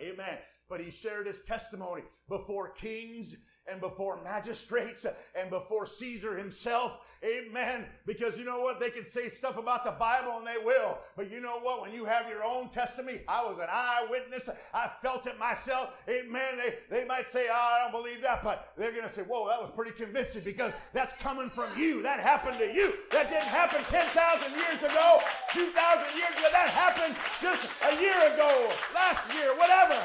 Amen. 0.00 0.38
But 0.68 0.80
he 0.80 0.90
shared 0.90 1.26
his 1.26 1.42
testimony 1.42 2.02
before 2.28 2.70
kings 2.70 3.36
and 3.70 3.80
before 3.80 4.22
magistrates 4.22 5.04
and 5.34 5.50
before 5.50 5.86
Caesar 5.86 6.36
himself. 6.36 7.00
Amen. 7.24 7.86
Because 8.04 8.36
you 8.36 8.44
know 8.44 8.60
what? 8.60 8.80
They 8.80 8.90
can 8.90 9.06
say 9.06 9.30
stuff 9.30 9.56
about 9.56 9.84
the 9.84 9.92
Bible 9.92 10.36
and 10.36 10.46
they 10.46 10.62
will. 10.62 10.98
But 11.16 11.30
you 11.30 11.40
know 11.40 11.58
what? 11.58 11.80
When 11.80 11.92
you 11.92 12.04
have 12.04 12.28
your 12.28 12.44
own 12.44 12.68
testimony, 12.68 13.20
I 13.26 13.42
was 13.44 13.58
an 13.58 13.68
eyewitness. 13.70 14.50
I 14.74 14.90
felt 15.00 15.26
it 15.26 15.38
myself. 15.38 15.94
Amen. 16.08 16.58
They, 16.58 16.74
they 16.90 17.04
might 17.06 17.26
say, 17.26 17.46
oh, 17.50 17.54
I 17.54 17.78
don't 17.82 17.92
believe 17.92 18.20
that. 18.22 18.44
But 18.44 18.72
they're 18.76 18.90
going 18.90 19.04
to 19.04 19.08
say, 19.08 19.22
whoa, 19.22 19.48
that 19.48 19.60
was 19.60 19.70
pretty 19.74 19.92
convincing 19.92 20.42
because 20.44 20.74
that's 20.92 21.14
coming 21.14 21.48
from 21.48 21.78
you. 21.78 22.02
That 22.02 22.20
happened 22.20 22.58
to 22.58 22.70
you. 22.70 22.92
That 23.10 23.30
didn't 23.30 23.48
happen 23.48 23.82
10,000 23.84 24.52
years 24.52 24.82
ago, 24.82 25.20
2,000 25.54 26.16
years 26.16 26.34
ago. 26.34 26.48
That 26.52 26.68
happened 26.68 27.16
just 27.40 27.66
a 27.88 28.00
year 28.00 28.34
ago, 28.34 28.70
last 28.94 29.32
year, 29.32 29.56
whatever. 29.56 30.02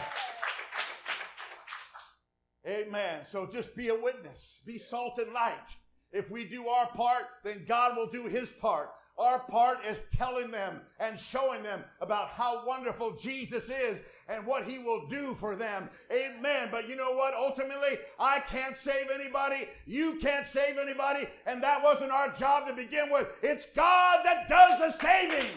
Amen. 2.65 3.25
So 3.25 3.45
just 3.51 3.75
be 3.75 3.89
a 3.89 3.95
witness, 3.99 4.62
be 4.65 4.77
salt 4.77 5.19
and 5.19 5.34
light. 5.34 5.75
If 6.12 6.30
we 6.30 6.45
do 6.45 6.67
our 6.67 6.88
part, 6.88 7.24
then 7.43 7.65
God 7.67 7.95
will 7.95 8.08
do 8.08 8.26
his 8.26 8.50
part. 8.50 8.89
Our 9.19 9.39
part 9.39 9.80
is 9.86 10.06
telling 10.13 10.50
them 10.50 10.80
and 10.98 11.19
showing 11.19 11.62
them 11.62 11.84
about 12.00 12.30
how 12.30 12.65
wonderful 12.65 13.17
Jesus 13.17 13.69
is 13.69 14.00
and 14.30 14.45
what 14.45 14.63
he 14.63 14.80
will 14.80 15.08
do 15.08 15.36
for 15.36 15.58
them. 15.58 15.89
Amen. 16.10 16.69
But 16.72 16.88
you 16.88 16.95
know 16.95 17.12
what? 17.12 17.34
Ultimately, 17.34 18.00
I 18.17 18.39
can't 18.39 18.78
save 18.78 19.08
anybody. 19.13 19.67
You 19.86 20.15
can't 20.22 20.45
save 20.45 20.78
anybody. 20.78 21.28
And 21.45 21.62
that 21.62 21.84
wasn't 21.84 22.12
our 22.12 22.32
job 22.32 22.67
to 22.67 22.74
begin 22.74 23.12
with. 23.12 23.28
It's 23.43 23.67
God 23.76 24.19
that 24.24 24.48
does 24.48 24.80
the 24.80 24.98
saving. 24.98 25.52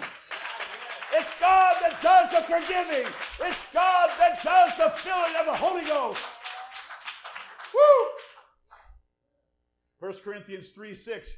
It's 1.15 1.33
God 1.39 1.77
that 1.83 2.03
does 2.03 2.31
the 2.31 2.43
forgiving. 2.43 3.07
It's 3.41 3.67
God 3.73 4.11
that 4.19 4.43
does 4.43 4.73
the 4.77 4.91
filling 5.05 5.37
of 5.39 5.47
the 5.47 5.55
Holy 5.55 5.85
Ghost. 5.85 6.23
Woo! 7.73 8.12
1 10.03 10.13
Corinthians 10.25 10.71
3 10.71 10.97
6. 10.97 11.33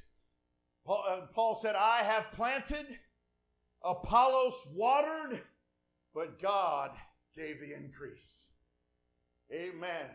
Paul, 0.87 1.05
uh, 1.07 1.21
Paul 1.35 1.55
said, 1.55 1.77
I 1.77 1.99
have 1.99 2.33
planted, 2.33 2.87
Apollos 3.83 4.55
watered, 4.73 5.43
but 6.15 6.41
God 6.41 6.93
gave 7.37 7.61
the 7.61 7.75
increase. 7.75 8.47
Amen. 9.53 10.07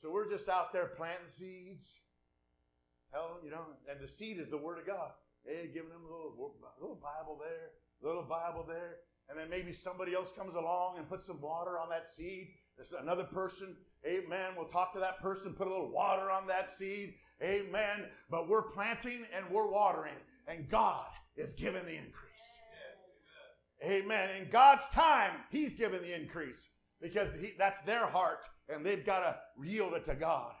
So 0.00 0.10
we're 0.10 0.30
just 0.30 0.48
out 0.48 0.72
there 0.72 0.86
planting 0.96 1.28
seeds. 1.28 2.00
Telling, 3.12 3.44
you 3.44 3.50
know, 3.50 3.64
and 3.90 4.00
the 4.00 4.08
seed 4.08 4.38
is 4.38 4.48
the 4.48 4.56
word 4.56 4.78
of 4.78 4.86
God. 4.86 5.10
Hey, 5.44 5.68
giving 5.72 5.90
them 5.90 6.00
a 6.02 6.10
little, 6.10 6.54
little 6.80 7.00
Bible 7.02 7.38
there, 7.38 7.72
a 8.02 8.06
little 8.06 8.22
Bible 8.22 8.64
there. 8.66 8.96
And 9.28 9.38
then 9.38 9.50
maybe 9.50 9.74
somebody 9.74 10.14
else 10.14 10.32
comes 10.32 10.54
along 10.54 10.96
and 10.96 11.06
puts 11.06 11.26
some 11.26 11.40
water 11.42 11.78
on 11.78 11.90
that 11.90 12.08
seed. 12.08 12.48
There's 12.76 12.92
another 12.92 13.24
person 13.24 13.76
Amen. 14.06 14.52
We'll 14.56 14.66
talk 14.66 14.92
to 14.94 15.00
that 15.00 15.20
person, 15.20 15.52
put 15.52 15.66
a 15.66 15.70
little 15.70 15.90
water 15.90 16.30
on 16.30 16.46
that 16.46 16.70
seed. 16.70 17.14
Amen. 17.42 18.06
But 18.30 18.48
we're 18.48 18.70
planting 18.70 19.26
and 19.34 19.44
we're 19.50 19.70
watering, 19.70 20.14
and 20.46 20.68
God 20.68 21.06
is 21.36 21.54
giving 21.54 21.84
the 21.84 21.96
increase. 21.96 22.14
Amen. 23.84 24.30
In 24.36 24.50
God's 24.50 24.86
time, 24.88 25.32
He's 25.50 25.74
giving 25.74 26.02
the 26.02 26.14
increase 26.14 26.68
because 27.00 27.32
he, 27.34 27.52
that's 27.58 27.80
their 27.82 28.06
heart, 28.06 28.46
and 28.68 28.84
they've 28.84 29.04
got 29.04 29.20
to 29.20 29.66
yield 29.66 29.94
it 29.94 30.04
to 30.04 30.14
God. 30.14 30.52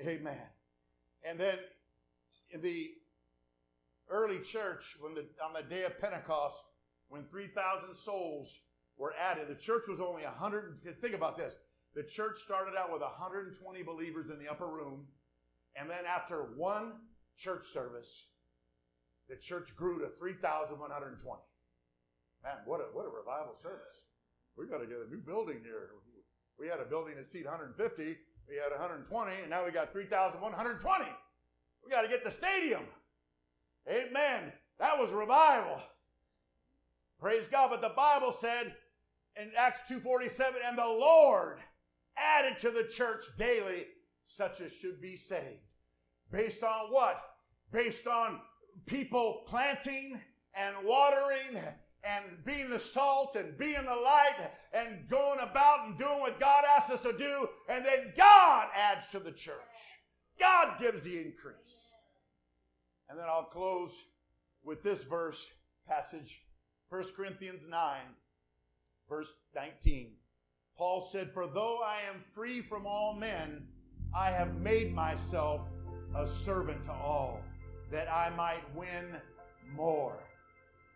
Amen. 0.00 0.38
And 1.24 1.38
then 1.38 1.56
in 2.50 2.62
the 2.62 2.90
early 4.08 4.38
church, 4.38 4.96
when 5.00 5.14
the, 5.14 5.26
on 5.44 5.52
the 5.52 5.62
day 5.62 5.84
of 5.84 5.98
Pentecost, 6.00 6.62
when 7.08 7.24
3,000 7.24 7.96
souls 7.96 8.60
were 8.96 9.12
added, 9.20 9.48
the 9.48 9.60
church 9.60 9.84
was 9.88 10.00
only 10.00 10.22
100. 10.22 10.80
Think 11.00 11.14
about 11.14 11.36
this 11.36 11.56
the 11.94 12.02
church 12.02 12.38
started 12.38 12.74
out 12.78 12.92
with 12.92 13.02
120 13.02 13.82
believers 13.82 14.30
in 14.30 14.38
the 14.38 14.50
upper 14.50 14.68
room, 14.68 15.06
and 15.76 15.90
then 15.90 16.04
after 16.06 16.52
one 16.56 16.92
church 17.36 17.66
service, 17.66 18.26
the 19.28 19.36
church 19.36 19.74
grew 19.76 19.98
to 19.98 20.08
3,120. 20.18 21.40
Man, 22.42 22.52
what 22.64 22.80
a, 22.80 22.84
what 22.92 23.06
a 23.06 23.08
revival 23.08 23.54
service. 23.54 24.04
We 24.56 24.66
got 24.66 24.78
to 24.78 24.86
get 24.86 24.98
a 25.06 25.10
new 25.10 25.20
building 25.20 25.60
here. 25.62 25.90
We 26.58 26.68
had 26.68 26.80
a 26.80 26.84
building 26.84 27.16
that 27.16 27.26
seat 27.26 27.44
150, 27.44 28.16
we 28.48 28.56
had 28.56 28.70
120, 28.70 29.40
and 29.40 29.50
now 29.50 29.64
we 29.64 29.70
got 29.70 29.92
3,120. 29.92 31.04
We 31.84 31.90
got 31.90 32.02
to 32.02 32.08
get 32.08 32.24
the 32.24 32.30
stadium. 32.30 32.82
Amen. 33.88 34.52
That 34.78 34.98
was 34.98 35.12
revival. 35.12 35.80
Praise 37.20 37.46
God. 37.48 37.70
But 37.70 37.80
the 37.80 37.92
Bible 37.96 38.32
said 38.32 38.74
in 39.40 39.52
Acts 39.56 39.90
2.47, 39.90 40.54
and 40.66 40.76
the 40.76 40.84
Lord 40.84 41.58
added 42.16 42.58
to 42.60 42.70
the 42.70 42.84
church 42.84 43.24
daily 43.38 43.86
such 44.26 44.60
as 44.60 44.72
should 44.72 45.00
be 45.00 45.16
saved. 45.16 45.60
Based 46.30 46.62
on 46.62 46.92
what? 46.92 47.20
Based 47.72 48.06
on 48.06 48.40
people 48.86 49.42
planting 49.46 50.20
and 50.54 50.76
watering 50.84 51.60
and 52.04 52.24
being 52.44 52.70
the 52.70 52.78
salt 52.78 53.36
and 53.36 53.58
being 53.58 53.84
the 53.84 53.94
light 53.94 54.50
and 54.72 55.08
going 55.08 55.40
about 55.40 55.86
and 55.86 55.98
doing 55.98 56.20
what 56.20 56.40
God 56.40 56.64
asks 56.64 56.92
us 56.92 57.00
to 57.00 57.16
do. 57.16 57.48
And 57.68 57.84
then 57.84 58.12
God 58.16 58.68
adds 58.74 59.08
to 59.08 59.18
the 59.18 59.32
church. 59.32 59.54
God 60.38 60.78
gives 60.80 61.02
the 61.02 61.16
increase. 61.16 61.90
And 63.08 63.18
then 63.18 63.26
I'll 63.28 63.44
close 63.44 63.94
with 64.62 64.82
this 64.82 65.04
verse 65.04 65.46
passage 65.86 66.42
1 66.88 67.04
Corinthians 67.16 67.62
9, 67.68 67.98
verse 69.08 69.32
19. 69.54 70.12
Paul 70.80 71.02
said, 71.02 71.30
For 71.34 71.46
though 71.46 71.80
I 71.84 71.98
am 72.08 72.24
free 72.34 72.62
from 72.62 72.86
all 72.86 73.12
men, 73.12 73.66
I 74.16 74.30
have 74.30 74.56
made 74.62 74.94
myself 74.94 75.60
a 76.16 76.26
servant 76.26 76.86
to 76.86 76.92
all, 76.92 77.42
that 77.92 78.10
I 78.10 78.30
might 78.30 78.62
win 78.74 79.14
more. 79.76 80.24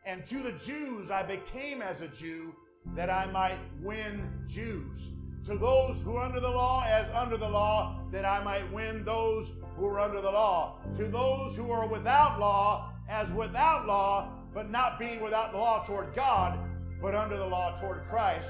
And 0.06 0.24
to 0.24 0.42
the 0.42 0.52
Jews 0.52 1.10
I 1.10 1.22
became 1.22 1.82
as 1.82 2.00
a 2.00 2.08
Jew, 2.08 2.54
that 2.94 3.10
I 3.10 3.26
might 3.26 3.58
win 3.82 4.26
Jews. 4.48 5.10
To 5.44 5.58
those 5.58 5.98
who 5.98 6.16
are 6.16 6.24
under 6.24 6.40
the 6.40 6.48
law, 6.48 6.82
as 6.86 7.10
under 7.10 7.36
the 7.36 7.50
law, 7.50 8.00
that 8.10 8.24
I 8.24 8.42
might 8.42 8.72
win 8.72 9.04
those 9.04 9.52
who 9.76 9.84
are 9.88 10.00
under 10.00 10.22
the 10.22 10.32
law. 10.32 10.78
To 10.96 11.08
those 11.08 11.56
who 11.56 11.70
are 11.70 11.86
without 11.86 12.40
law, 12.40 12.90
as 13.10 13.34
without 13.34 13.86
law, 13.86 14.30
but 14.54 14.70
not 14.70 14.98
being 14.98 15.20
without 15.20 15.52
the 15.52 15.58
law 15.58 15.84
toward 15.84 16.14
God, 16.14 16.58
but 17.02 17.14
under 17.14 17.36
the 17.36 17.46
law 17.46 17.78
toward 17.78 18.08
Christ 18.08 18.48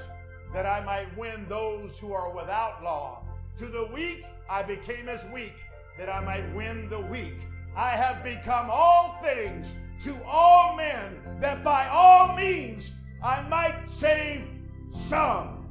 that 0.55 0.65
I 0.65 0.79
might 0.85 1.17
win 1.17 1.45
those 1.49 1.97
who 1.99 2.13
are 2.13 2.33
without 2.33 2.81
law. 2.81 3.25
To 3.57 3.65
the 3.65 3.87
weak 3.93 4.23
I 4.49 4.63
became 4.63 5.09
as 5.09 5.25
weak, 5.33 5.51
that 5.99 6.07
I 6.07 6.21
might 6.23 6.55
win 6.55 6.87
the 6.87 7.01
weak. 7.01 7.35
I 7.75 7.89
have 7.89 8.23
become 8.23 8.69
all 8.71 9.19
things 9.21 9.75
to 10.03 10.15
all 10.23 10.77
men, 10.77 11.19
that 11.41 11.61
by 11.61 11.89
all 11.89 12.37
means 12.37 12.91
I 13.21 13.41
might 13.49 13.75
save 13.89 14.43
some. 14.91 15.67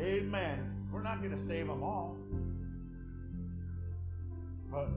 Amen. 0.00 0.88
We're 0.92 1.02
not 1.02 1.20
going 1.20 1.36
to 1.36 1.38
save 1.38 1.68
them 1.68 1.84
all, 1.84 2.16
but 4.72 4.88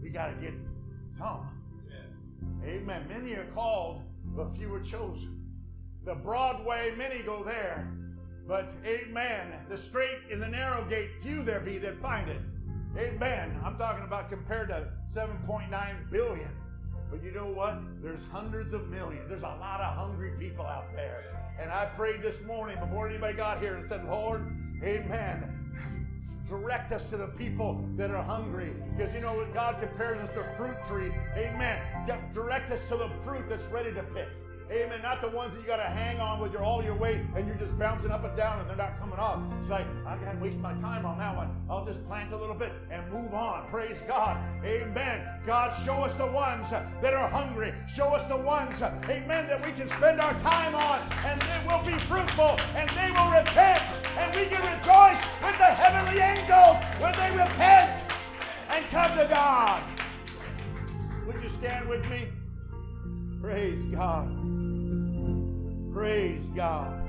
we 0.00 0.08
got 0.08 0.28
to 0.28 0.34
get 0.40 0.54
some. 1.18 1.48
Amen. 2.64 3.06
Many 3.08 3.34
are 3.34 3.46
called, 3.54 4.02
but 4.36 4.54
few 4.54 4.72
are 4.74 4.80
chosen. 4.80 5.40
The 6.04 6.14
broad 6.14 6.64
way, 6.64 6.92
many 6.96 7.22
go 7.22 7.42
there. 7.44 7.92
But 8.48 8.72
amen. 8.84 9.52
The 9.68 9.78
straight 9.78 10.18
and 10.32 10.42
the 10.42 10.48
narrow 10.48 10.84
gate, 10.84 11.10
few 11.20 11.42
there 11.42 11.60
be 11.60 11.78
that 11.78 12.00
find 12.00 12.28
it. 12.28 12.40
Amen. 12.96 13.60
I'm 13.64 13.76
talking 13.76 14.04
about 14.04 14.28
compared 14.28 14.68
to 14.70 14.88
7.9 15.14 16.10
billion. 16.10 16.50
But 17.10 17.22
you 17.22 17.32
know 17.32 17.46
what? 17.46 17.80
There's 18.02 18.24
hundreds 18.24 18.72
of 18.72 18.88
millions. 18.88 19.28
There's 19.28 19.42
a 19.42 19.46
lot 19.46 19.80
of 19.80 19.94
hungry 19.94 20.32
people 20.38 20.64
out 20.64 20.92
there. 20.94 21.24
And 21.60 21.70
I 21.70 21.86
prayed 21.86 22.22
this 22.22 22.40
morning 22.42 22.78
before 22.80 23.08
anybody 23.08 23.34
got 23.34 23.60
here 23.60 23.74
and 23.74 23.84
said, 23.84 24.04
Lord, 24.08 24.40
amen. 24.82 25.59
Direct 26.50 26.90
us 26.90 27.08
to 27.10 27.16
the 27.16 27.28
people 27.28 27.88
that 27.96 28.10
are 28.10 28.24
hungry. 28.24 28.72
Because 28.96 29.14
you 29.14 29.20
know 29.20 29.34
what? 29.34 29.54
God 29.54 29.80
compares 29.80 30.18
us 30.18 30.34
to 30.34 30.42
fruit 30.56 30.74
trees. 30.84 31.12
Amen. 31.36 31.80
Direct 32.34 32.72
us 32.72 32.82
to 32.88 32.96
the 32.96 33.08
fruit 33.22 33.48
that's 33.48 33.66
ready 33.66 33.94
to 33.94 34.02
pick. 34.02 34.26
Amen. 34.68 35.00
Not 35.00 35.20
the 35.20 35.28
ones 35.28 35.54
that 35.54 35.60
you 35.60 35.66
got 35.66 35.76
to 35.76 35.84
hang 35.84 36.18
on 36.18 36.40
with 36.40 36.52
your 36.52 36.62
all 36.62 36.82
your 36.82 36.96
weight 36.96 37.20
and 37.36 37.46
you're 37.46 37.56
just 37.56 37.76
bouncing 37.78 38.10
up 38.10 38.24
and 38.24 38.36
down 38.36 38.58
and 38.58 38.68
they're 38.68 38.76
not 38.76 38.98
coming 38.98 39.18
off. 39.18 39.40
It's 39.60 39.70
like, 39.70 39.86
I 40.04 40.16
to 40.16 40.38
waste 40.40 40.58
my 40.58 40.74
time 40.74 41.06
on 41.06 41.18
that 41.18 41.36
one. 41.36 41.54
I'll 41.70 41.84
just 41.84 42.04
plant 42.08 42.32
a 42.32 42.36
little 42.36 42.54
bit 42.54 42.72
and 42.90 43.08
move 43.12 43.32
on. 43.32 43.68
Praise 43.68 44.00
God. 44.08 44.36
Amen. 44.64 45.28
God, 45.46 45.70
show 45.84 45.94
us 45.94 46.14
the 46.14 46.26
ones 46.26 46.70
that 46.70 47.14
are 47.14 47.28
hungry. 47.28 47.74
Show 47.86 48.08
us 48.08 48.24
the 48.24 48.36
ones, 48.36 48.82
amen, 48.82 49.46
that 49.46 49.64
we 49.64 49.70
can 49.70 49.86
spend 49.86 50.20
our 50.20 50.36
time 50.40 50.74
on 50.74 51.00
and 51.24 51.40
they 51.42 51.66
will 51.66 51.84
be 51.84 51.96
fruitful 52.04 52.58
and 52.74 52.88
they 52.90 53.10
will 53.12 53.30
repent 53.30 53.99
and 54.18 54.34
we 54.34 54.46
can 54.46 54.60
rejoice 54.60 55.22
with 55.42 55.56
the 55.58 55.64
heavenly 55.64 56.20
angels 56.20 56.76
when 57.00 57.12
they 57.12 57.30
repent 57.30 58.04
and 58.70 58.88
come 58.88 59.16
to 59.18 59.26
God. 59.26 59.82
Would 61.26 61.42
you 61.42 61.48
stand 61.48 61.88
with 61.88 62.04
me? 62.06 62.28
Praise 63.40 63.86
God. 63.86 64.28
Praise 65.92 66.48
God. 66.50 67.00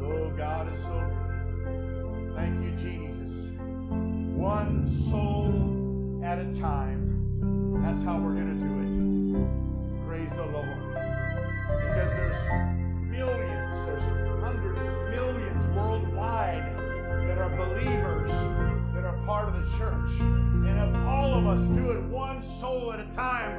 Oh, 0.00 0.32
God 0.36 0.72
is 0.72 0.80
so 0.82 0.92
good. 1.64 2.34
Thank 2.36 2.62
you, 2.64 2.70
Jesus. 2.76 3.50
One 4.36 4.88
soul 5.08 6.20
at 6.24 6.38
a 6.38 6.52
time. 6.52 7.82
That's 7.82 8.02
how 8.02 8.18
we're 8.18 8.34
going 8.34 8.48
to 8.48 8.66
do 8.66 8.72
it. 8.82 10.08
Praise 10.08 10.32
the 10.36 10.46
Lord. 10.46 10.94
Because 11.88 12.12
there's 12.12 12.85
millions, 13.16 13.76
there's 13.84 14.02
hundreds 14.42 14.86
of 14.86 14.94
millions 15.10 15.66
worldwide 15.74 16.76
that 17.26 17.38
are 17.38 17.50
believers 17.50 18.30
that 18.94 19.04
are 19.04 19.18
part 19.24 19.48
of 19.48 19.54
the 19.54 19.78
church. 19.78 20.20
And 20.20 20.78
if 20.78 20.94
all 21.06 21.34
of 21.34 21.46
us 21.46 21.60
do 21.66 21.90
it 21.90 22.02
one 22.04 22.42
soul 22.42 22.92
at 22.92 23.00
a 23.00 23.06
time, 23.12 23.58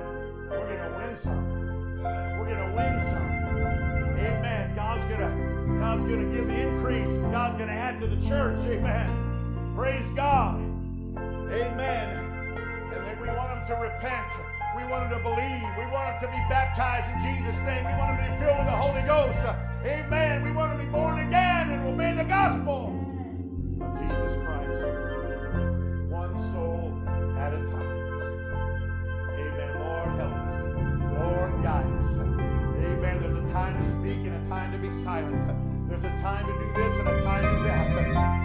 we're 0.49 0.77
going 0.77 0.91
to 0.91 0.97
win 0.97 1.17
some 1.17 1.67
we're 2.01 2.45
going 2.45 2.69
to 2.69 2.75
win 2.75 2.99
some. 3.09 4.17
Amen. 4.17 4.75
God's 4.75 5.03
going 5.05 5.19
to 5.19 5.79
God's 5.79 6.05
going 6.05 6.29
to 6.29 6.35
give 6.35 6.47
the 6.47 6.55
increase. 6.55 7.15
God's 7.31 7.57
going 7.57 7.69
to 7.69 7.75
add 7.75 7.99
to 7.99 8.07
the 8.07 8.27
church. 8.27 8.59
Amen. 8.65 9.73
Praise 9.75 10.09
God. 10.11 10.59
Amen. 11.17 12.17
And 12.93 13.05
then 13.05 13.21
we 13.21 13.27
want 13.27 13.67
them 13.67 13.77
to 13.77 13.83
repent. 13.83 14.56
We 14.77 14.83
want 14.85 15.09
them 15.09 15.17
to 15.17 15.23
believe. 15.23 15.65
We 15.75 15.85
want 15.89 16.21
them 16.21 16.29
to 16.29 16.37
be 16.37 16.43
baptized 16.49 17.09
in 17.09 17.17
Jesus' 17.25 17.59
name. 17.61 17.83
We 17.83 17.97
want 17.97 18.19
them 18.19 18.29
to 18.29 18.31
be 18.31 18.37
filled 18.37 18.59
with 18.59 18.67
the 18.67 18.77
Holy 18.77 19.01
Ghost. 19.01 19.39
Amen. 19.83 20.43
We 20.43 20.51
want 20.51 20.69
them 20.69 20.79
to 20.79 20.85
be 20.85 20.91
born 20.91 21.17
again 21.17 21.71
and 21.71 21.87
obey 21.87 22.13
the 22.13 22.23
gospel 22.23 22.93
of 23.81 23.97
Jesus 23.97 24.37
Christ. 24.45 24.77
One 26.13 26.37
soul 26.53 26.93
at 27.41 27.57
a 27.57 27.65
time. 27.65 27.89
Amen. 29.33 29.79
Lord, 29.81 30.13
help 30.21 30.33
us. 30.45 30.61
Lord, 31.17 31.63
guide 31.63 31.91
us. 31.97 32.13
Amen. 32.13 33.19
There's 33.19 33.37
a 33.37 33.51
time 33.51 33.83
to 33.83 33.89
speak 33.89 34.29
and 34.29 34.45
a 34.45 34.47
time 34.47 34.71
to 34.73 34.77
be 34.77 34.91
silent. 34.91 35.89
There's 35.89 36.03
a 36.03 36.15
time 36.21 36.45
to 36.45 36.53
do 36.53 36.73
this 36.75 36.99
and 36.99 37.07
a 37.07 37.21
time 37.23 37.43
to 37.43 37.57
do 37.57 37.63
that. 37.63 37.97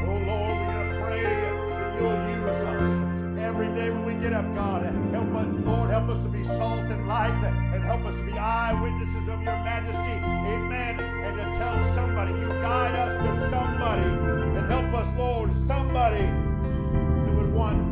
Oh 0.09 0.16
Lord, 0.16 0.57
we're 0.57 0.73
going 0.73 0.92
to 0.92 1.01
pray 1.05 1.23
that 1.25 2.01
you'll 2.01 2.49
use 2.49 2.59
us 2.59 3.12
every 3.42 3.66
day 3.74 3.90
when 3.90 4.05
we 4.05 4.14
get 4.14 4.33
up, 4.33 4.44
God. 4.55 4.83
Help 5.12 5.35
us, 5.35 5.46
Lord, 5.64 5.90
help 5.90 6.09
us 6.09 6.22
to 6.24 6.28
be 6.28 6.44
salt 6.44 6.81
and 6.81 7.09
light 7.09 7.42
and 7.74 7.83
help 7.83 8.05
us 8.05 8.18
to 8.18 8.24
be 8.24 8.33
eyewitnesses 8.33 9.28
of 9.28 9.42
your 9.42 9.59
majesty. 9.64 10.12
Amen. 10.12 11.00
And 11.00 11.37
to 11.37 11.59
tell 11.59 11.78
somebody, 11.94 12.33
you 12.33 12.48
guide 12.48 12.94
us 12.94 13.16
to 13.16 13.50
somebody 13.50 14.02
and 14.02 14.70
help 14.70 14.94
us, 14.94 15.12
Lord, 15.16 15.52
somebody 15.52 16.24
that 16.24 17.35
would 17.35 17.52
want, 17.52 17.83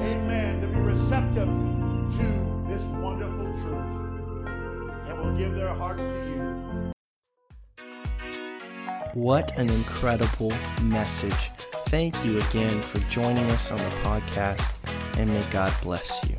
amen, 0.00 0.60
to 0.60 0.68
be 0.68 0.80
receptive 0.80 1.48
to 1.48 2.64
this 2.68 2.82
wonderful 3.02 3.52
truth 3.62 3.94
And 5.08 5.18
will 5.18 5.36
give 5.36 5.54
their 5.54 5.74
hearts 5.74 6.02
to 6.02 6.30
you. 6.30 6.92
What 9.14 9.56
an 9.56 9.70
incredible 9.70 10.52
message. 10.82 11.50
Thank 11.94 12.24
you 12.24 12.40
again 12.40 12.80
for 12.80 12.98
joining 13.08 13.48
us 13.52 13.70
on 13.70 13.76
the 13.76 13.84
podcast, 14.02 14.68
and 15.16 15.30
may 15.30 15.44
God 15.52 15.72
bless 15.80 16.24
you. 16.28 16.34